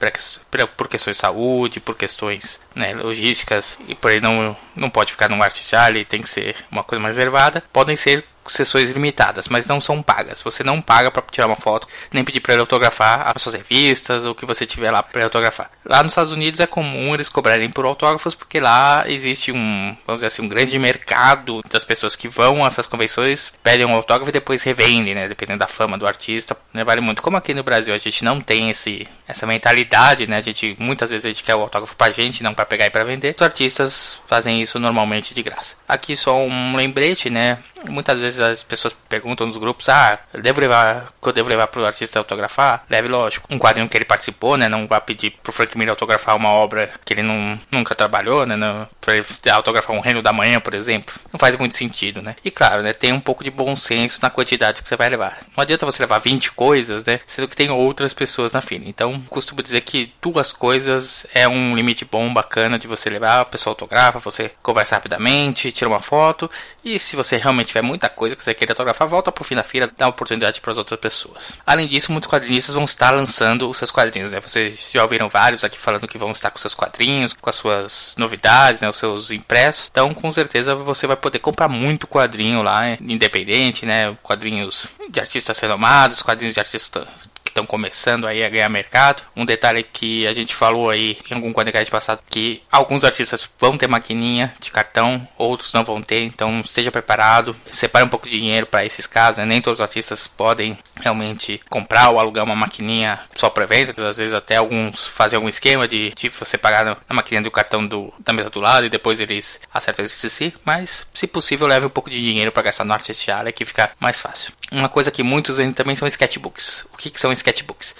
por 0.76 0.88
questões 0.88 1.16
de 1.16 1.20
saúde, 1.20 1.78
por 1.78 1.96
questões 1.96 2.58
né, 2.74 2.94
logísticas, 2.94 3.78
e 3.86 3.94
por 3.94 4.10
aí 4.10 4.20
não, 4.20 4.56
não 4.74 4.90
pode 4.90 5.12
ficar 5.12 5.28
num 5.28 5.42
art 5.42 5.58
alley, 5.74 6.04
tem 6.04 6.20
que 6.20 6.28
ser 6.28 6.56
uma 6.70 6.82
coisa 6.82 7.02
mais 7.02 7.16
reservada. 7.16 7.62
Podem 7.72 7.96
ser 7.96 8.24
sessões 8.48 8.92
limitadas, 8.92 9.48
mas 9.48 9.66
não 9.66 9.80
são 9.80 10.02
pagas. 10.02 10.42
Você 10.42 10.62
não 10.62 10.80
paga 10.80 11.10
para 11.10 11.22
tirar 11.30 11.46
uma 11.46 11.56
foto, 11.56 11.88
nem 12.12 12.24
pedir 12.24 12.40
para 12.40 12.54
ele 12.54 12.60
autografar 12.60 13.32
as 13.34 13.42
suas 13.42 13.54
revistas, 13.54 14.24
o 14.24 14.34
que 14.34 14.46
você 14.46 14.66
tiver 14.66 14.90
lá 14.90 15.02
para 15.02 15.24
autografar. 15.24 15.70
Lá 15.84 16.02
nos 16.02 16.12
Estados 16.12 16.32
Unidos 16.32 16.60
é 16.60 16.66
comum 16.66 17.14
eles 17.14 17.28
cobrarem 17.28 17.70
por 17.70 17.84
autógrafos, 17.84 18.34
porque 18.34 18.60
lá 18.60 19.04
existe 19.06 19.52
um, 19.52 19.96
vamos 20.06 20.20
dizer 20.20 20.26
assim, 20.28 20.42
um 20.42 20.48
grande 20.48 20.78
mercado 20.78 21.62
das 21.70 21.84
pessoas 21.84 22.16
que 22.16 22.28
vão 22.28 22.64
a 22.64 22.68
essas 22.68 22.86
convenções, 22.86 23.52
pedem 23.62 23.86
um 23.86 23.94
autógrafo 23.94 24.30
e 24.30 24.32
depois 24.32 24.62
revendem, 24.62 25.14
né? 25.14 25.28
Dependendo 25.28 25.60
da 25.60 25.66
fama 25.66 25.96
do 25.96 26.06
artista, 26.06 26.56
né? 26.72 26.84
Vale 26.84 27.00
muito. 27.00 27.22
Como 27.22 27.36
aqui 27.36 27.54
no 27.54 27.62
Brasil 27.62 27.94
a 27.94 27.98
gente 27.98 28.24
não 28.24 28.40
tem 28.40 28.70
esse, 28.70 29.06
essa 29.26 29.46
mentalidade, 29.46 30.26
né? 30.26 30.38
A 30.38 30.40
gente, 30.40 30.76
muitas 30.78 31.10
vezes 31.10 31.24
a 31.24 31.28
gente 31.28 31.42
quer 31.42 31.54
o 31.54 31.60
autógrafo 31.60 31.96
pra 31.96 32.10
gente, 32.10 32.42
não 32.42 32.54
para 32.54 32.66
pegar 32.66 32.86
e 32.86 32.90
para 32.90 33.04
vender. 33.04 33.34
Os 33.36 33.42
artistas 33.42 34.18
fazem 34.26 34.62
isso 34.62 34.78
normalmente 34.78 35.34
de 35.34 35.42
graça. 35.42 35.76
Aqui 35.88 36.16
só 36.16 36.38
um 36.38 36.76
lembrete, 36.76 37.30
né? 37.30 37.58
Muitas 37.88 38.18
vezes 38.18 38.40
as 38.40 38.62
pessoas 38.62 38.94
perguntam 39.08 39.46
nos 39.46 39.56
grupos: 39.56 39.88
ah, 39.88 40.18
eu 40.32 40.42
devo 40.42 40.60
levar, 40.60 41.12
que 41.20 41.28
eu 41.28 41.32
devo 41.32 41.48
levar 41.48 41.66
pro 41.66 41.84
artista 41.84 42.18
autografar? 42.18 42.84
Leve, 42.88 43.08
lógico, 43.08 43.46
um 43.50 43.58
quadrinho 43.58 43.88
que 43.88 43.96
ele 43.96 44.04
participou, 44.04 44.56
né? 44.56 44.68
Não 44.68 44.86
vá 44.86 45.00
pedir 45.00 45.30
pro 45.42 45.52
Frank 45.52 45.76
Miller 45.76 45.90
autografar 45.90 46.36
uma 46.36 46.50
obra 46.50 46.90
que 47.04 47.12
ele 47.12 47.22
não, 47.22 47.58
nunca 47.70 47.94
trabalhou, 47.94 48.46
né? 48.46 48.56
Não, 48.56 48.88
pra 49.00 49.16
ele 49.16 49.26
autografar 49.50 49.94
um 49.96 50.00
Reino 50.00 50.22
da 50.22 50.32
Manhã, 50.32 50.60
por 50.60 50.74
exemplo. 50.74 51.14
Não 51.32 51.38
faz 51.38 51.56
muito 51.56 51.76
sentido, 51.76 52.22
né? 52.22 52.36
E 52.44 52.50
claro, 52.50 52.82
né? 52.82 52.92
Tem 52.92 53.12
um 53.12 53.20
pouco 53.20 53.44
de 53.44 53.50
bom 53.50 53.74
senso 53.76 54.18
na 54.22 54.30
quantidade 54.30 54.82
que 54.82 54.88
você 54.88 54.96
vai 54.96 55.08
levar. 55.08 55.38
Não 55.56 55.62
adianta 55.62 55.86
você 55.86 56.02
levar 56.02 56.18
20 56.18 56.52
coisas, 56.52 57.04
né? 57.04 57.20
Sendo 57.26 57.48
que 57.48 57.56
tem 57.56 57.70
outras 57.70 58.14
pessoas 58.14 58.52
na 58.52 58.60
fila. 58.60 58.84
Então, 58.86 59.20
costumo 59.28 59.62
dizer 59.62 59.82
que 59.82 60.12
duas 60.22 60.52
coisas 60.52 61.26
é 61.34 61.46
um 61.48 61.74
limite 61.74 62.04
bom, 62.04 62.32
bacana 62.32 62.78
de 62.78 62.86
você 62.86 63.10
levar. 63.10 63.40
A 63.40 63.44
pessoa 63.44 63.72
autografa, 63.72 64.18
você 64.18 64.52
conversa 64.62 64.94
rapidamente, 64.94 65.72
tira 65.72 65.88
uma 65.88 66.00
foto. 66.00 66.50
E 66.84 66.98
se 66.98 67.16
você 67.16 67.36
realmente 67.36 67.73
tiver 67.74 67.82
muita 67.82 68.08
coisa 68.08 68.36
que 68.36 68.44
você 68.44 68.54
queira 68.54 68.72
autografar, 68.72 69.08
volta 69.08 69.32
pro 69.32 69.42
fim 69.42 69.56
da 69.56 69.64
fila, 69.64 69.90
dá 69.96 70.06
oportunidade 70.06 70.60
para 70.60 70.70
as 70.70 70.78
outras 70.78 70.98
pessoas. 71.00 71.58
Além 71.66 71.88
disso, 71.88 72.12
muitos 72.12 72.30
quadrinistas 72.30 72.74
vão 72.74 72.84
estar 72.84 73.10
lançando 73.10 73.68
os 73.68 73.76
seus 73.76 73.90
quadrinhos, 73.90 74.30
né? 74.30 74.40
Vocês 74.40 74.90
já 74.92 75.02
ouviram 75.02 75.28
vários 75.28 75.64
aqui 75.64 75.78
falando 75.78 76.06
que 76.06 76.16
vão 76.16 76.30
estar 76.30 76.50
com 76.50 76.58
seus 76.58 76.74
quadrinhos, 76.74 77.32
com 77.32 77.50
as 77.50 77.56
suas 77.56 78.14
novidades, 78.16 78.80
né? 78.80 78.88
Os 78.88 78.96
seus 78.96 79.30
impressos. 79.30 79.88
Então, 79.90 80.14
com 80.14 80.30
certeza, 80.30 80.74
você 80.74 81.06
vai 81.06 81.16
poder 81.16 81.40
comprar 81.40 81.68
muito 81.68 82.06
quadrinho 82.06 82.62
lá, 82.62 82.90
independente, 83.00 83.84
né? 83.84 84.16
Quadrinhos 84.22 84.86
de 85.10 85.18
artistas 85.20 85.58
renomados, 85.58 86.22
quadrinhos 86.22 86.54
de 86.54 86.60
artistas 86.60 87.06
estão 87.54 87.64
começando 87.64 88.26
aí 88.26 88.44
a 88.44 88.48
ganhar 88.48 88.68
mercado. 88.68 89.22
Um 89.36 89.44
detalhe 89.44 89.84
que 89.84 90.26
a 90.26 90.34
gente 90.34 90.54
falou 90.54 90.90
aí 90.90 91.16
em 91.30 91.34
algum 91.34 91.52
podcast 91.52 91.90
passado 91.90 92.20
que 92.28 92.62
alguns 92.70 93.04
artistas 93.04 93.48
vão 93.60 93.78
ter 93.78 93.86
maquininha 93.86 94.54
de 94.60 94.72
cartão, 94.72 95.26
outros 95.38 95.72
não 95.72 95.84
vão 95.84 96.02
ter, 96.02 96.24
então 96.24 96.60
esteja 96.60 96.90
preparado. 96.90 97.56
Separe 97.70 98.04
um 98.04 98.08
pouco 98.08 98.28
de 98.28 98.38
dinheiro 98.38 98.66
para 98.66 98.84
esses 98.84 99.06
casos, 99.06 99.38
né? 99.38 99.44
nem 99.44 99.62
todos 99.62 99.78
os 99.78 99.82
artistas 99.82 100.26
podem 100.26 100.76
realmente 101.00 101.60
comprar 101.70 102.10
ou 102.10 102.18
alugar 102.18 102.44
uma 102.44 102.56
maquininha 102.56 103.20
só 103.36 103.48
para 103.48 103.66
venda. 103.66 103.94
Às 104.08 104.16
vezes 104.16 104.34
até 104.34 104.56
alguns 104.56 105.06
fazem 105.06 105.36
algum 105.36 105.48
esquema 105.48 105.86
de, 105.86 106.12
de 106.16 106.28
você 106.28 106.58
pagar 106.58 106.84
na 106.84 107.14
maquininha 107.14 107.42
do 107.42 107.50
cartão 107.50 107.86
do, 107.86 108.12
da 108.18 108.32
mesa 108.32 108.50
do 108.50 108.60
lado 108.60 108.86
e 108.86 108.90
depois 108.90 109.20
eles 109.20 109.60
acertam 109.72 110.04
esse 110.04 110.28
si, 110.28 110.52
mas 110.64 111.06
se 111.14 111.26
possível 111.26 111.66
leve 111.66 111.86
um 111.86 111.90
pouco 111.90 112.10
de 112.10 112.20
dinheiro 112.20 112.50
para 112.50 112.64
gastar 112.64 112.84
no 112.84 112.92
artificial, 112.92 113.46
é 113.46 113.52
que 113.52 113.64
fica 113.64 113.92
mais 114.00 114.18
fácil. 114.18 114.52
Uma 114.72 114.88
coisa 114.88 115.10
que 115.10 115.22
muitos 115.22 115.56
vendem 115.56 115.72
também 115.72 115.94
são 115.94 116.08
sketchbooks. 116.08 116.86
O 116.92 116.96
que, 116.96 117.10
que 117.10 117.20
são 117.20 117.30
sketchbooks? 117.32 117.43
Sketchbooks 117.44 117.92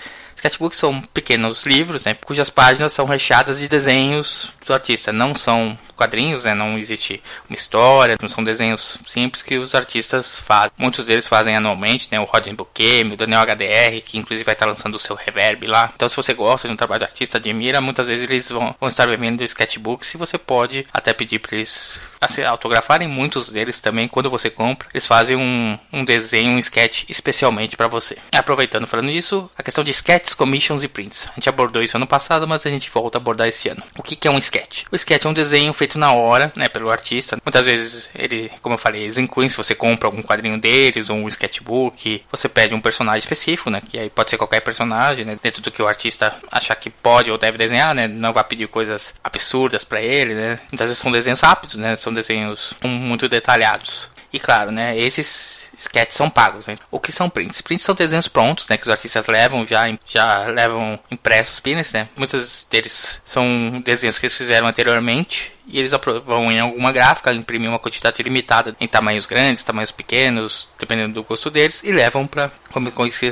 são 0.73 1.01
pequenos 1.13 1.65
livros, 1.65 2.05
né, 2.05 2.15
cujas 2.15 2.51
páginas 2.51 2.93
são 2.93 3.07
recheadas 3.07 3.59
de 3.59 3.69
desenhos 3.69 4.53
do 4.67 4.73
artista. 4.73 5.13
Não 5.13 5.35
são 5.35 5.79
quadrinhos, 5.95 6.45
né, 6.45 6.55
não 6.55 6.77
existe 6.77 7.23
uma 7.49 7.55
história, 7.55 8.17
não 8.21 8.29
são 8.29 8.43
desenhos 8.43 8.99
simples 9.07 9.43
que 9.43 9.59
os 9.59 9.75
artistas 9.75 10.39
fazem. 10.39 10.73
Muitos 10.77 11.07
deles 11.07 11.27
fazem 11.27 11.57
anualmente, 11.57 12.09
né, 12.11 12.19
o 12.19 12.25
Rodney 12.25 12.55
Bouquet, 12.55 13.05
o 13.05 13.17
Daniel 13.17 13.43
HDR, 13.43 14.03
que 14.05 14.19
inclusive 14.19 14.45
vai 14.45 14.55
estar 14.55 14.67
lançando 14.67 14.97
o 14.97 14.99
seu 14.99 15.15
reverb 15.15 15.67
lá. 15.67 15.93
Então, 15.95 16.09
se 16.09 16.17
você 16.17 16.35
gosta 16.35 16.67
de 16.69 16.75
um 16.75 16.77
trabalho 16.77 17.01
do 17.01 17.05
artista, 17.05 17.39
admira, 17.39 17.81
muitas 17.81 18.07
vezes 18.07 18.29
eles 18.29 18.49
vão, 18.49 18.75
vão 18.79 18.89
estar 18.89 19.07
vendendo 19.07 19.45
sketchbooks 19.45 20.15
e 20.15 20.17
você 20.17 20.37
pode 20.37 20.87
até 20.93 21.13
pedir 21.13 21.39
para 21.39 21.57
eles 21.57 22.01
autografarem. 22.47 23.07
Muitos 23.07 23.53
deles 23.53 23.81
também, 23.81 24.09
quando 24.09 24.31
você 24.31 24.49
compra, 24.51 24.89
eles 24.93 25.07
fazem 25.07 25.37
um, 25.37 25.79
um 25.93 26.05
desenho, 26.05 26.53
um 26.53 26.59
sketch 26.59 27.05
especialmente 27.09 27.77
para 27.77 27.89
você. 27.89 28.17
Aproveitando 28.33 28.87
falando 28.87 29.11
isso, 29.11 29.51
a 29.57 29.63
questão 29.63 29.85
de 29.85 29.91
sketches, 29.91 30.34
commissions 30.35 30.83
e 30.83 30.89
prints. 30.89 31.27
A 31.31 31.35
gente 31.35 31.49
abordou 31.49 31.83
isso 31.83 31.97
ano 31.97 32.07
passado, 32.07 32.47
mas 32.47 32.65
a 32.67 32.71
gente 32.71 32.91
volta 32.91 33.19
a 33.19 33.21
abordar 33.21 33.49
esse 33.49 33.69
ano. 33.69 33.83
O 33.97 34.03
que, 34.03 34.17
que 34.17 34.29
é 34.29 34.31
um 34.31 34.39
sketch? 34.39 34.85
O 34.91 34.97
sketch 34.97 35.25
é 35.25 35.29
um 35.29 35.33
desenho 35.35 35.73
feito 35.73 35.99
na 35.99 36.13
hora, 36.13 36.53
né, 36.55 36.69
pelo 36.69 36.91
artista. 36.91 37.39
Muitas 37.45 37.65
vezes 37.65 38.11
ele, 38.15 38.51
como 38.63 38.75
eu 38.75 38.79
falei, 38.79 39.03
eles 39.03 39.19
incluem 39.19 39.49
se 39.49 39.57
você 39.57 39.75
compra 39.75 40.09
algum 40.09 40.23
quadrinho 40.23 40.59
deles 40.59 41.11
ou 41.11 41.17
um 41.17 41.29
sketchbook, 41.29 42.23
você 42.31 42.49
pede 42.49 42.75
um 42.75 42.81
personagem 42.81 43.19
específico, 43.19 43.71
né, 43.71 43.81
que 43.87 43.99
aí 43.99 44.11
pode 44.11 44.31
ser 44.31 44.39
qualquer 44.39 44.61
personagem, 44.61 45.25
né, 45.25 45.39
dentro 45.43 45.63
do 45.63 45.71
que 45.71 45.83
o 45.83 45.87
artista 45.87 46.37
achar 46.51 46.75
que 46.75 46.91
pode 46.91 47.31
ou 47.31 47.39
deve 47.39 47.59
desenhar, 47.59 47.95
né, 47.95 48.07
não 48.07 48.33
vai 48.33 48.45
pedir 48.45 48.69
coisas 48.69 49.15
absurdas 49.23 49.85
para 49.85 50.01
ele, 50.01 50.35
né. 50.35 50.61
Muitas 50.71 50.89
vezes 50.89 50.99
são 50.99 51.13
desenhos 51.13 51.41
rápidos, 51.41 51.77
né, 51.77 51.97
são 51.97 52.13
desenhos 52.13 52.75
muito 52.83 53.29
detalhados. 53.29 54.09
E 54.33 54.41
claro, 54.41 54.73
né, 54.73 54.99
esses 54.99 55.64
sketches 55.79 56.17
são 56.17 56.31
pagos. 56.31 56.67
Né? 56.67 56.77
O 56.91 57.01
que 57.01 57.13
são 57.13 57.31
prints? 57.31 57.61
Prints 57.61 57.85
são 57.85 57.95
desenhos 57.95 58.29
prontos, 58.29 58.69
né, 58.69 58.77
que 58.77 58.85
os 58.85 58.89
artistas 58.89 59.27
levam 59.27 59.67
já 59.67 59.85
já 60.07 60.47
levam 60.47 60.99
impressos 61.11 61.61
pins, 61.61 61.93
né? 61.93 62.09
Muitos 62.17 62.67
deles 62.71 63.21
são 63.25 63.83
desenhos 63.85 64.19
que 64.19 64.27
eles 64.27 64.37
fizeram 64.37 64.67
anteriormente 64.67 65.53
e 65.67 65.79
eles 65.79 65.93
vão 66.25 66.51
em 66.51 66.61
alguma 66.61 66.93
gráfica 66.93 67.33
imprimir 67.33 67.69
uma 67.69 67.79
quantidade 67.79 68.23
limitada 68.23 68.77
em 68.81 68.87
tamanhos 68.87 69.27
grandes, 69.27 69.65
tamanhos 69.65 69.91
pequenos, 69.91 70.69
dependendo 70.79 71.15
do 71.15 71.23
gosto 71.23 71.51
deles, 71.51 71.83
e 71.83 71.93
levam 71.93 72.27
para 72.27 72.51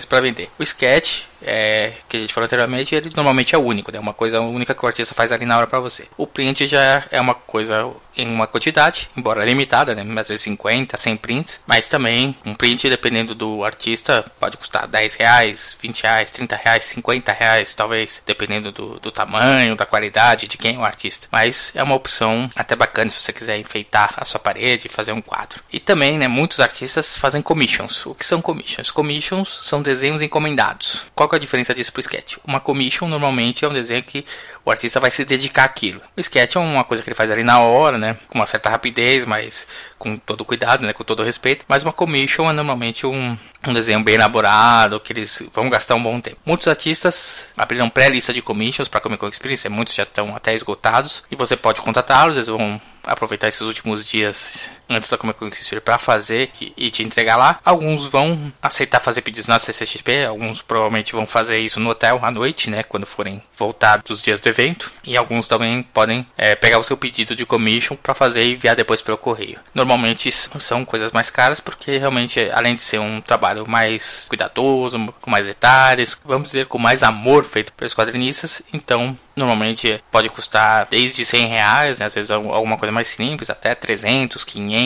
para 0.09 0.21
vender. 0.21 0.49
O 0.59 0.63
sketch, 0.63 1.23
é, 1.43 1.95
que 2.09 2.17
a 2.17 2.21
gente 2.21 2.33
falou 2.33 2.45
anteriormente, 2.45 2.95
ele 2.95 3.11
normalmente 3.15 3.55
é 3.55 3.59
único, 3.59 3.91
é 3.91 3.95
né? 3.95 3.99
uma 3.99 4.15
coisa 4.15 4.41
única 4.41 4.75
que 4.75 4.85
o 4.85 4.87
artista 4.87 5.15
faz 5.15 5.33
ali 5.33 5.45
na 5.45 5.59
hora 5.59 5.67
para 5.67 5.81
você. 5.81 6.07
O 6.17 6.27
print 6.27 6.67
já 6.69 7.05
é 7.11 7.21
uma 7.21 7.35
coisa 7.35 7.91
em 8.17 8.29
uma 8.29 8.47
quantidade, 8.47 9.11
embora 9.17 9.45
limitada, 9.45 9.95
né? 9.95 10.03
às 10.21 10.29
vezes 10.29 10.43
50, 10.43 10.97
100 10.97 11.17
prints, 11.17 11.61
mas 11.67 11.89
também 11.89 12.37
um 12.47 12.55
print, 12.55 12.89
dependendo 12.89 13.35
do 13.35 13.65
artista, 13.65 14.25
pode 14.39 14.57
custar 14.57 14.87
10 14.87 15.15
reais, 15.17 15.77
20 15.81 16.03
reais, 16.03 16.31
30 16.31 16.57
reais, 16.57 16.85
50 16.85 17.33
reais, 17.33 17.75
talvez, 17.75 18.23
dependendo 18.25 18.71
do, 18.71 19.01
do 19.01 19.11
tamanho, 19.11 19.75
da 19.75 19.85
qualidade, 19.85 20.47
de 20.47 20.57
quem 20.57 20.77
é 20.77 20.79
o 20.79 20.85
artista. 20.85 21.27
Mas 21.33 21.73
é 21.75 21.83
uma 21.83 21.97
opção 21.97 22.22
até 22.55 22.77
bacana 22.77 23.11
se 23.11 23.21
você 23.21 23.33
quiser 23.33 23.59
enfeitar 23.59 24.15
a 24.17 24.25
sua 24.25 24.41
parede, 24.41 24.89
fazer 24.89 25.13
um 25.13 25.21
quadro. 25.21 25.63
E 25.73 25.81
também, 25.81 26.19
né, 26.19 26.29
muitos 26.29 26.61
artistas 26.61 27.17
fazem 27.17 27.43
commissions. 27.43 28.07
O 28.07 28.15
que 28.15 28.25
são 28.25 28.41
commissions? 28.41 28.91
Commissions 28.91 29.61
são 29.63 29.83
desenhos 29.83 30.23
encomendados. 30.23 31.05
Qual 31.15 31.29
é 31.33 31.37
a 31.37 31.39
diferença 31.39 31.75
disso 31.75 31.93
para 31.93 32.01
o 32.01 32.03
sketch? 32.03 32.37
Uma 32.47 32.61
commission 32.61 33.09
normalmente 33.09 33.65
é 33.65 33.69
um 33.69 33.73
desenho 33.73 34.03
que 34.03 34.25
o 34.65 34.71
artista 34.71 35.01
vai 35.01 35.11
se 35.11 35.25
dedicar 35.25 35.65
àquilo. 35.65 36.01
O 36.17 36.21
sketch 36.21 36.57
é 36.57 36.59
uma 36.59 36.85
coisa 36.85 37.03
que 37.03 37.09
ele 37.09 37.15
faz 37.15 37.31
ali 37.31 37.43
na 37.43 37.61
hora, 37.61 37.99
né, 37.99 38.17
com 38.29 38.39
uma 38.39 38.47
certa 38.47 38.71
rapidez, 38.71 39.25
mas 39.25 39.67
com 39.99 40.17
todo 40.17 40.45
cuidado, 40.45 40.85
né, 40.85 40.93
com 40.93 41.05
todo 41.05 41.23
respeito. 41.23 41.65
Mas 41.69 41.83
uma 41.83 41.93
commission 41.93 42.49
é 42.49 42.53
normalmente 42.53 43.07
um, 43.07 43.37
um 43.67 43.73
desenho 43.73 44.03
bem 44.03 44.15
elaborado, 44.15 45.01
que 45.01 45.13
eles 45.13 45.43
vão 45.53 45.69
gastar 45.69 45.95
um 45.95 46.03
bom 46.03 46.21
tempo. 46.21 46.39
Muitos 46.45 46.69
artistas 46.69 47.47
abriram 47.57 47.91
pré-lista 47.91 48.33
de 48.33 48.43
commissions 48.43 48.89
para 48.89 49.01
Comic 49.01 49.21
Con 49.21 49.29
Experience, 49.29 49.69
muitos 49.69 49.95
já 49.95 50.05
estão 50.05 50.35
até 50.35 50.55
esgotados, 50.55 51.23
e 51.31 51.37
você 51.37 51.57
pode 51.57 51.81
contratá-los, 51.81 52.37
eles 52.37 52.49
vão 52.49 52.81
aproveitar 53.05 53.49
esses 53.49 53.63
últimos 53.63 54.05
dias 54.05 54.69
antes 54.89 55.09
da 55.09 55.19
Comic 55.19 55.39
Con 55.39 55.49
Experience 55.49 55.81
para 55.81 55.99
fazer 55.99 56.51
e 56.77 56.91
te 56.91 57.03
entregar 57.03 57.37
lá. 57.37 57.59
Alguns 57.65 58.05
vão 58.05 58.53
aceitar 58.61 59.01
fazer 59.01 59.23
pedidos 59.23 59.47
na 59.47 59.59
CCXP, 59.59 60.25
alguns 60.25 60.63
provavelmente 60.63 61.13
vão 61.13 61.27
fazer 61.27 61.59
isso 61.59 61.81
no 61.81 61.91
hotel 61.91 62.21
à 62.23 62.31
noite, 62.31 62.71
né, 62.71 62.83
quando 62.83 63.07
forem 63.07 63.43
voltar 63.57 64.03
dos 64.03 64.23
dias 64.23 64.41
do 64.41 64.49
evento, 64.49 64.91
e 65.05 65.17
alguns 65.17 65.49
também 65.49 65.83
podem 65.83 66.27
é, 66.37 66.55
pegar 66.55 66.79
o 66.79 66.85
seu 66.85 66.97
pedido 66.97 67.35
de 67.35 67.47
commission 67.47 67.97
para 67.97 68.15
fazer 68.15 68.45
e 68.45 68.53
enviar 68.53 68.77
depois 68.77 69.03
pelo 69.03 69.19
correio. 69.19 69.61
Normalmente 69.75 70.31
são 70.33 70.85
coisas 70.85 71.13
mais 71.13 71.31
caras 71.31 71.61
porque 71.61 71.99
realmente, 71.99 72.41
além 72.53 72.75
de 72.75 72.83
ser 72.83 72.99
um 72.99 73.21
trabalho 73.21 73.69
mais 73.69 74.27
cuidadoso, 74.29 75.13
com 75.21 75.31
mais 75.31 75.47
detalhes, 75.47 76.21
vamos 76.25 76.49
dizer, 76.49 76.67
com 76.67 76.79
mais 76.79 77.03
amor 77.03 77.45
feito 77.45 77.73
pelos 77.73 77.95
quadrinistas, 77.95 78.63
então 78.73 79.17
normalmente 79.35 80.03
pode 80.11 80.29
custar 80.29 80.87
desde 80.91 81.25
100 81.25 81.47
reais, 81.47 81.99
né, 81.99 82.07
às 82.07 82.15
vezes 82.15 82.31
alguma 82.31 82.77
coisa 82.77 82.93
mais 82.93 83.09
simples, 83.09 83.49
até 83.49 83.75
300, 83.75 84.45
500. 84.45 84.82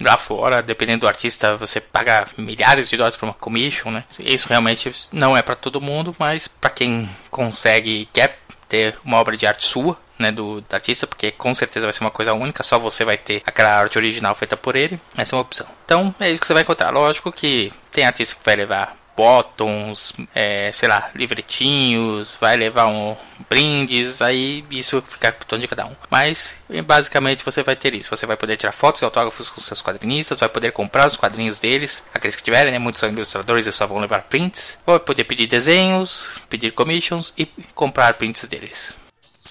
Lá 0.00 0.16
fora, 0.16 0.62
dependendo 0.62 1.00
do 1.00 1.08
artista, 1.08 1.56
você 1.56 1.80
paga 1.80 2.28
milhares 2.36 2.88
de 2.88 2.96
dólares 2.96 3.16
por 3.16 3.26
uma 3.26 3.34
commission, 3.34 3.90
né? 3.90 4.04
Isso 4.18 4.48
realmente 4.48 4.92
não 5.12 5.36
é 5.36 5.42
para 5.42 5.54
todo 5.54 5.80
mundo, 5.80 6.14
mas 6.18 6.48
para 6.48 6.70
quem 6.70 7.08
consegue 7.30 8.02
e 8.02 8.06
quer 8.06 8.38
ter 8.68 8.96
uma 9.04 9.18
obra 9.18 9.36
de 9.36 9.46
arte 9.46 9.64
sua, 9.64 9.98
né, 10.18 10.30
do, 10.30 10.60
do, 10.60 10.74
artista, 10.74 11.06
porque 11.06 11.30
com 11.30 11.54
certeza 11.54 11.86
vai 11.86 11.92
ser 11.92 12.02
uma 12.02 12.10
coisa 12.10 12.32
única, 12.32 12.62
só 12.62 12.78
você 12.78 13.04
vai 13.04 13.16
ter 13.16 13.42
aquela 13.44 13.70
arte 13.76 13.98
original 13.98 14.34
feita 14.34 14.56
por 14.56 14.76
ele, 14.76 15.00
essa 15.16 15.34
é 15.34 15.36
uma 15.36 15.42
opção. 15.42 15.66
Então 15.84 16.14
é 16.20 16.30
isso 16.30 16.40
que 16.40 16.46
você 16.46 16.54
vai 16.54 16.62
encontrar. 16.62 16.90
Lógico 16.90 17.32
que 17.32 17.72
tem 17.90 18.04
artista 18.04 18.34
que 18.34 18.44
vai 18.44 18.56
levar 18.56 18.96
bottoms, 19.16 20.12
é, 20.34 20.70
sei 20.72 20.88
lá, 20.88 21.10
livretinhos, 21.14 22.36
vai 22.40 22.56
levar 22.56 22.86
um 22.86 23.16
brindes, 23.48 24.20
aí 24.20 24.64
isso 24.70 25.02
fica 25.02 25.32
por 25.32 25.44
torno 25.44 25.62
de 25.62 25.68
cada 25.68 25.86
um. 25.86 25.94
Mas 26.10 26.56
basicamente 26.84 27.44
você 27.44 27.62
vai 27.62 27.76
ter 27.76 27.94
isso. 27.94 28.10
Você 28.10 28.26
vai 28.26 28.36
poder 28.36 28.56
tirar 28.56 28.72
fotos 28.72 29.02
e 29.02 29.04
autógrafos 29.04 29.50
com 29.50 29.60
seus 29.60 29.82
quadrinistas, 29.82 30.40
vai 30.40 30.48
poder 30.48 30.72
comprar 30.72 31.06
os 31.06 31.16
quadrinhos 31.16 31.58
deles, 31.60 32.02
aqueles 32.12 32.36
que 32.36 32.42
tiverem, 32.42 32.72
né? 32.72 32.78
Muitos 32.78 33.00
são 33.00 33.08
ilustradores 33.08 33.66
e 33.66 33.72
só 33.72 33.86
vão 33.86 33.98
levar 33.98 34.22
prints. 34.22 34.78
Vai 34.86 34.98
poder 34.98 35.24
pedir 35.24 35.46
desenhos, 35.46 36.26
pedir 36.48 36.72
commissions 36.72 37.32
e 37.38 37.46
comprar 37.74 38.14
prints 38.14 38.44
deles. 38.46 38.96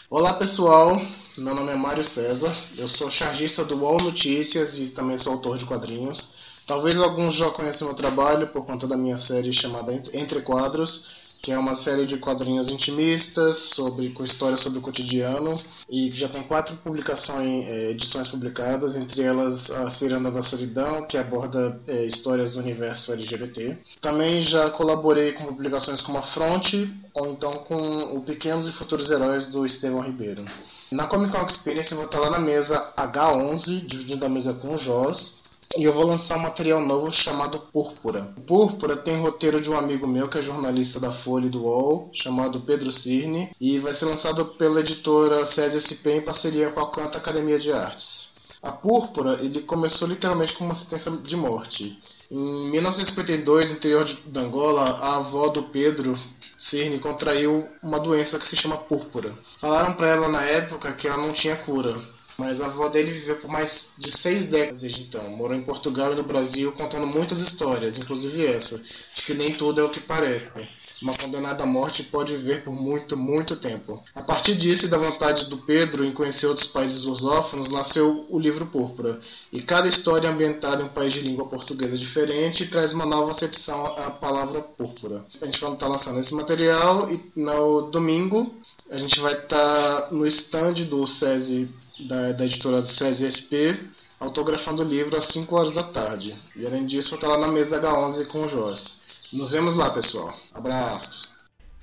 Olá 0.09 0.33
pessoal, 0.33 1.01
meu 1.37 1.55
nome 1.55 1.71
é 1.71 1.75
Mário 1.75 2.05
César, 2.05 2.55
eu 2.77 2.87
sou 2.87 3.09
chargista 3.09 3.65
do 3.65 3.75
UOL 3.77 3.97
Notícias 3.97 4.77
e 4.77 4.89
também 4.89 5.17
sou 5.17 5.33
autor 5.33 5.57
de 5.57 5.65
quadrinhos. 5.65 6.42
Talvez 6.73 6.97
alguns 6.97 7.35
já 7.35 7.51
conheçam 7.51 7.87
meu 7.87 7.95
trabalho 7.95 8.47
por 8.47 8.65
conta 8.65 8.87
da 8.87 8.97
minha 8.97 9.15
série 9.15 9.53
chamada 9.53 9.93
Entre 10.11 10.41
Quadros, 10.41 11.13
que 11.39 11.51
é 11.51 11.57
uma 11.57 11.75
série 11.75 12.07
de 12.07 12.17
quadrinhos 12.17 12.67
intimistas 12.67 13.57
sobre 13.57 14.09
com 14.09 14.23
histórias 14.23 14.61
sobre 14.61 14.79
o 14.79 14.81
cotidiano 14.81 15.61
e 15.87 16.09
que 16.09 16.15
já 16.15 16.27
tem 16.27 16.43
quatro 16.43 16.75
publicações, 16.77 17.67
é, 17.67 17.91
edições 17.91 18.27
publicadas, 18.27 18.95
entre 18.95 19.21
elas 19.21 19.69
a 19.69 19.87
Ciranda 19.87 20.31
da 20.31 20.41
Solidão, 20.41 21.05
que 21.05 21.15
aborda 21.15 21.79
é, 21.87 22.05
histórias 22.05 22.53
do 22.53 22.59
universo 22.59 23.13
LGBT. 23.13 23.77
Também 24.01 24.41
já 24.41 24.67
colaborei 24.71 25.31
com 25.31 25.45
publicações 25.45 26.01
como 26.01 26.17
a 26.17 26.23
Fronte 26.23 26.91
ou 27.13 27.33
então 27.33 27.51
com 27.65 28.17
o 28.17 28.21
Pequenos 28.21 28.67
e 28.67 28.71
Futuros 28.71 29.11
Heróis 29.11 29.45
do 29.45 29.63
Estevão 29.63 30.01
Ribeiro. 30.01 30.43
Na 30.91 31.05
Comic 31.05 31.31
Con 31.31 31.45
Experience 31.45 31.91
eu 31.91 31.97
vou 31.97 32.07
estar 32.07 32.19
lá 32.19 32.31
na 32.31 32.39
mesa 32.39 32.91
H11, 32.97 33.85
dividindo 33.85 34.25
a 34.25 34.29
mesa 34.29 34.55
com 34.55 34.73
o 34.73 34.77
Joss, 34.77 35.42
e 35.77 35.83
eu 35.83 35.91
vou 35.91 36.05
lançar 36.05 36.37
um 36.37 36.41
material 36.41 36.79
novo 36.79 37.11
chamado 37.11 37.59
Púrpura. 37.59 38.33
Púrpura 38.45 38.95
tem 38.95 39.19
roteiro 39.19 39.59
de 39.59 39.69
um 39.69 39.77
amigo 39.77 40.07
meu 40.07 40.29
que 40.29 40.37
é 40.37 40.41
jornalista 40.41 40.99
da 40.99 41.11
Folha 41.11 41.47
e 41.47 41.49
do 41.49 41.63
UOL, 41.63 42.09
chamado 42.13 42.61
Pedro 42.61 42.91
Cirne, 42.91 43.51
e 43.59 43.79
vai 43.79 43.93
ser 43.93 44.05
lançado 44.05 44.45
pela 44.45 44.81
editora 44.81 45.45
CESSP 45.45 46.09
em 46.09 46.21
parceria 46.21 46.69
com 46.69 46.79
a 46.79 46.91
Canta 46.91 47.17
Academia 47.17 47.59
de 47.59 47.71
Artes. 47.71 48.27
A 48.61 48.71
Púrpura 48.71 49.39
ele 49.41 49.61
começou 49.61 50.07
literalmente 50.07 50.53
com 50.53 50.63
uma 50.63 50.75
sentença 50.75 51.11
de 51.11 51.35
morte. 51.35 51.99
Em 52.31 52.71
1952, 52.71 53.69
no 53.69 53.75
interior 53.75 54.05
de 54.05 54.39
Angola, 54.39 54.99
a 55.01 55.17
avó 55.17 55.49
do 55.49 55.63
Pedro 55.63 56.17
Cirne 56.57 56.97
contraiu 56.99 57.67
uma 57.83 57.99
doença 57.99 58.39
que 58.39 58.47
se 58.47 58.55
chama 58.55 58.77
púrpura. 58.77 59.33
Falaram 59.59 59.93
para 59.93 60.07
ela 60.07 60.27
na 60.29 60.43
época 60.43 60.93
que 60.93 61.07
ela 61.07 61.17
não 61.17 61.33
tinha 61.33 61.57
cura, 61.57 61.93
mas 62.37 62.61
a 62.61 62.65
avó 62.65 62.89
dele 62.89 63.11
viveu 63.11 63.35
por 63.37 63.49
mais 63.49 63.93
de 63.97 64.11
seis 64.11 64.45
décadas 64.45 64.81
desde 64.81 65.03
então. 65.03 65.29
Morou 65.29 65.55
em 65.55 65.63
Portugal 65.63 66.11
e 66.13 66.15
no 66.15 66.23
Brasil 66.23 66.71
contando 66.71 67.07
muitas 67.07 67.39
histórias, 67.39 67.97
inclusive 67.97 68.45
essa, 68.45 68.81
de 69.15 69.21
que 69.23 69.33
nem 69.33 69.53
tudo 69.53 69.81
é 69.81 69.83
o 69.83 69.89
que 69.89 69.99
parece. 69.99 70.67
Uma 71.03 71.17
condenada 71.17 71.63
à 71.63 71.65
morte 71.65 72.01
pode 72.01 72.31
viver 72.31 72.63
por 72.63 72.73
muito, 72.73 73.17
muito 73.17 73.57
tempo. 73.57 74.01
A 74.15 74.21
partir 74.21 74.55
disso 74.55 74.85
e 74.85 74.87
da 74.87 74.97
vontade 74.97 75.49
do 75.49 75.57
Pedro 75.57 76.05
em 76.05 76.13
conhecer 76.13 76.47
outros 76.47 76.67
países 76.67 77.03
lusófonos, 77.03 77.67
nasceu 77.67 78.25
o 78.29 78.39
livro 78.39 78.67
Púrpura. 78.67 79.19
E 79.51 79.61
cada 79.61 79.89
história 79.89 80.29
ambientada 80.29 80.81
em 80.81 80.85
um 80.85 80.89
país 80.89 81.11
de 81.11 81.19
língua 81.19 81.45
portuguesa 81.45 81.97
diferente 81.97 82.65
traz 82.67 82.93
uma 82.93 83.05
nova 83.05 83.31
acepção 83.31 83.85
à 83.97 84.09
palavra 84.11 84.61
púrpura. 84.61 85.25
A 85.41 85.45
gente 85.45 85.59
vai 85.59 85.73
estar 85.73 85.89
lançando 85.89 86.21
esse 86.21 86.33
material 86.33 87.11
e 87.11 87.21
no 87.35 87.81
domingo 87.81 88.55
a 88.93 88.97
gente 88.97 89.19
vai 89.19 89.33
estar 89.33 90.11
no 90.11 90.27
stand 90.27 90.73
do 90.85 91.07
SESI, 91.07 91.67
da, 92.07 92.31
da 92.31 92.45
editora 92.45 92.79
do 92.79 92.85
SESI 92.85 93.25
SP, 93.25 93.73
autografando 94.19 94.83
o 94.83 94.85
livro 94.85 95.17
às 95.17 95.25
5 95.25 95.55
horas 95.55 95.71
da 95.71 95.81
tarde. 95.81 96.35
E 96.55 96.63
além 96.63 96.85
disso, 96.85 97.09
vou 97.09 97.17
estar 97.17 97.27
lá 97.27 97.39
na 97.39 97.51
mesa 97.51 97.81
H11 97.81 98.27
com 98.27 98.43
o 98.43 98.47
Jorge. 98.47 98.93
Nos 99.31 99.51
vemos 99.51 99.73
lá, 99.73 99.89
pessoal. 99.89 100.31
Abraços. 100.53 101.33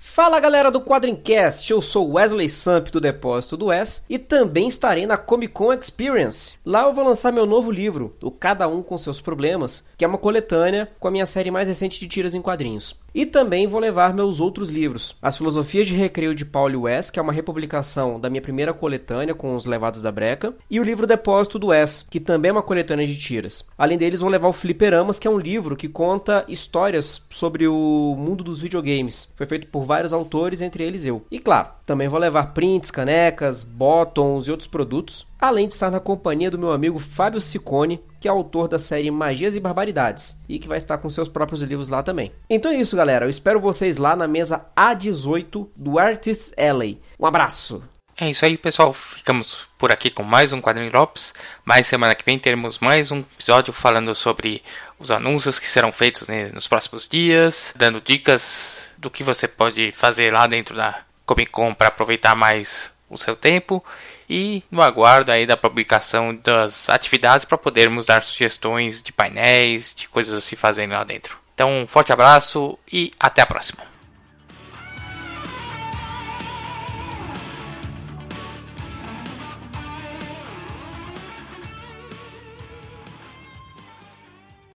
Fala 0.02 0.40
galera 0.40 0.70
do 0.70 0.80
Quadrincast, 0.80 1.70
eu 1.70 1.82
sou 1.82 2.12
Wesley 2.12 2.48
Samp 2.48 2.88
do 2.88 3.02
Depósito 3.02 3.54
do 3.54 3.70
S 3.70 4.02
e 4.08 4.18
também 4.18 4.66
estarei 4.66 5.06
na 5.06 5.18
Comic 5.18 5.52
Con 5.52 5.74
Experience. 5.74 6.58
Lá 6.64 6.86
eu 6.86 6.94
vou 6.94 7.04
lançar 7.04 7.30
meu 7.30 7.44
novo 7.44 7.70
livro, 7.70 8.16
O 8.22 8.30
Cada 8.30 8.66
Um 8.66 8.82
com 8.82 8.96
Seus 8.96 9.20
Problemas, 9.20 9.86
que 9.98 10.04
é 10.04 10.08
uma 10.08 10.16
coletânea 10.16 10.90
com 10.98 11.06
a 11.06 11.10
minha 11.10 11.26
série 11.26 11.50
mais 11.50 11.68
recente 11.68 12.00
de 12.00 12.08
tiras 12.08 12.34
em 12.34 12.40
quadrinhos. 12.40 12.98
E 13.14 13.26
também 13.26 13.66
vou 13.66 13.80
levar 13.80 14.14
meus 14.14 14.40
outros 14.40 14.70
livros, 14.70 15.16
As 15.20 15.36
Filosofias 15.36 15.86
de 15.86 15.94
Recreio 15.94 16.34
de 16.34 16.44
Paulo 16.44 16.82
West, 16.82 17.10
que 17.10 17.18
é 17.18 17.22
uma 17.22 17.32
republicação 17.32 18.20
da 18.20 18.30
minha 18.30 18.40
primeira 18.40 18.72
coletânea 18.72 19.34
com 19.34 19.54
os 19.54 19.66
Levados 19.66 20.02
da 20.02 20.12
Breca, 20.12 20.54
e 20.70 20.80
o 20.80 20.84
livro 20.84 21.08
Depósito 21.08 21.58
do 21.58 21.72
S, 21.72 22.04
que 22.08 22.20
também 22.20 22.50
é 22.50 22.52
uma 22.52 22.62
coletânea 22.62 23.06
de 23.06 23.18
tiras. 23.18 23.68
Além 23.76 23.98
deles, 23.98 24.20
vou 24.20 24.30
levar 24.30 24.48
o 24.48 24.52
Fliperamas, 24.52 25.18
que 25.18 25.26
é 25.26 25.30
um 25.30 25.38
livro 25.38 25.76
que 25.76 25.88
conta 25.88 26.44
histórias 26.46 27.20
sobre 27.28 27.66
o 27.66 28.14
mundo 28.16 28.44
dos 28.44 28.60
videogames. 28.60 29.32
Foi 29.36 29.44
feito 29.44 29.66
por 29.66 29.84
vários 29.90 30.12
autores, 30.12 30.62
entre 30.62 30.84
eles 30.84 31.04
eu. 31.04 31.26
E 31.32 31.40
claro, 31.40 31.66
também 31.84 32.06
vou 32.06 32.20
levar 32.20 32.54
prints, 32.54 32.92
canecas, 32.92 33.64
bottoms 33.64 34.46
e 34.46 34.50
outros 34.52 34.68
produtos, 34.68 35.26
além 35.36 35.66
de 35.66 35.74
estar 35.74 35.90
na 35.90 35.98
companhia 35.98 36.48
do 36.48 36.56
meu 36.56 36.70
amigo 36.70 37.00
Fábio 37.00 37.40
Ciccone, 37.40 38.00
que 38.20 38.28
é 38.28 38.30
autor 38.30 38.68
da 38.68 38.78
série 38.78 39.10
Magias 39.10 39.56
e 39.56 39.60
Barbaridades, 39.60 40.40
e 40.48 40.60
que 40.60 40.68
vai 40.68 40.78
estar 40.78 40.98
com 40.98 41.10
seus 41.10 41.26
próprios 41.26 41.62
livros 41.62 41.88
lá 41.88 42.04
também. 42.04 42.30
Então 42.48 42.70
é 42.70 42.76
isso, 42.76 42.94
galera. 42.96 43.26
Eu 43.26 43.30
espero 43.30 43.58
vocês 43.58 43.96
lá 43.96 44.14
na 44.14 44.28
mesa 44.28 44.64
A18 44.76 45.66
do 45.74 45.98
Artists 45.98 46.54
Alley. 46.56 47.00
Um 47.18 47.26
abraço! 47.26 47.82
É 48.20 48.28
isso 48.28 48.44
aí, 48.44 48.58
pessoal. 48.58 48.92
Ficamos 48.92 49.66
por 49.78 49.90
aqui 49.90 50.10
com 50.10 50.22
mais 50.22 50.52
um 50.52 50.60
Quadrinho 50.60 50.90
Drops. 50.90 51.32
Mais 51.64 51.86
semana 51.86 52.14
que 52.14 52.22
vem 52.22 52.38
teremos 52.38 52.78
mais 52.78 53.10
um 53.10 53.20
episódio 53.20 53.72
falando 53.72 54.14
sobre 54.14 54.62
os 54.98 55.10
anúncios 55.10 55.58
que 55.58 55.70
serão 55.70 55.90
feitos 55.90 56.28
nos 56.52 56.68
próximos 56.68 57.08
dias, 57.08 57.72
dando 57.74 57.98
dicas 57.98 58.90
do 58.98 59.10
que 59.10 59.24
você 59.24 59.48
pode 59.48 59.90
fazer 59.92 60.34
lá 60.34 60.46
dentro 60.46 60.76
da 60.76 61.00
Comic 61.24 61.50
Con 61.50 61.72
para 61.72 61.88
aproveitar 61.88 62.36
mais 62.36 62.92
o 63.08 63.16
seu 63.16 63.34
tempo 63.34 63.82
e 64.28 64.62
no 64.70 64.82
aguardo 64.82 65.32
aí 65.32 65.46
da 65.46 65.56
publicação 65.56 66.36
das 66.36 66.90
atividades 66.90 67.46
para 67.46 67.56
podermos 67.56 68.04
dar 68.04 68.22
sugestões 68.22 69.00
de 69.00 69.14
painéis, 69.14 69.94
de 69.94 70.06
coisas 70.06 70.34
a 70.34 70.42
se 70.42 70.56
fazerem 70.56 70.94
lá 70.94 71.04
dentro. 71.04 71.38
Então, 71.54 71.70
um 71.70 71.86
forte 71.86 72.12
abraço 72.12 72.78
e 72.92 73.14
até 73.18 73.40
a 73.40 73.46
próxima. 73.46 73.89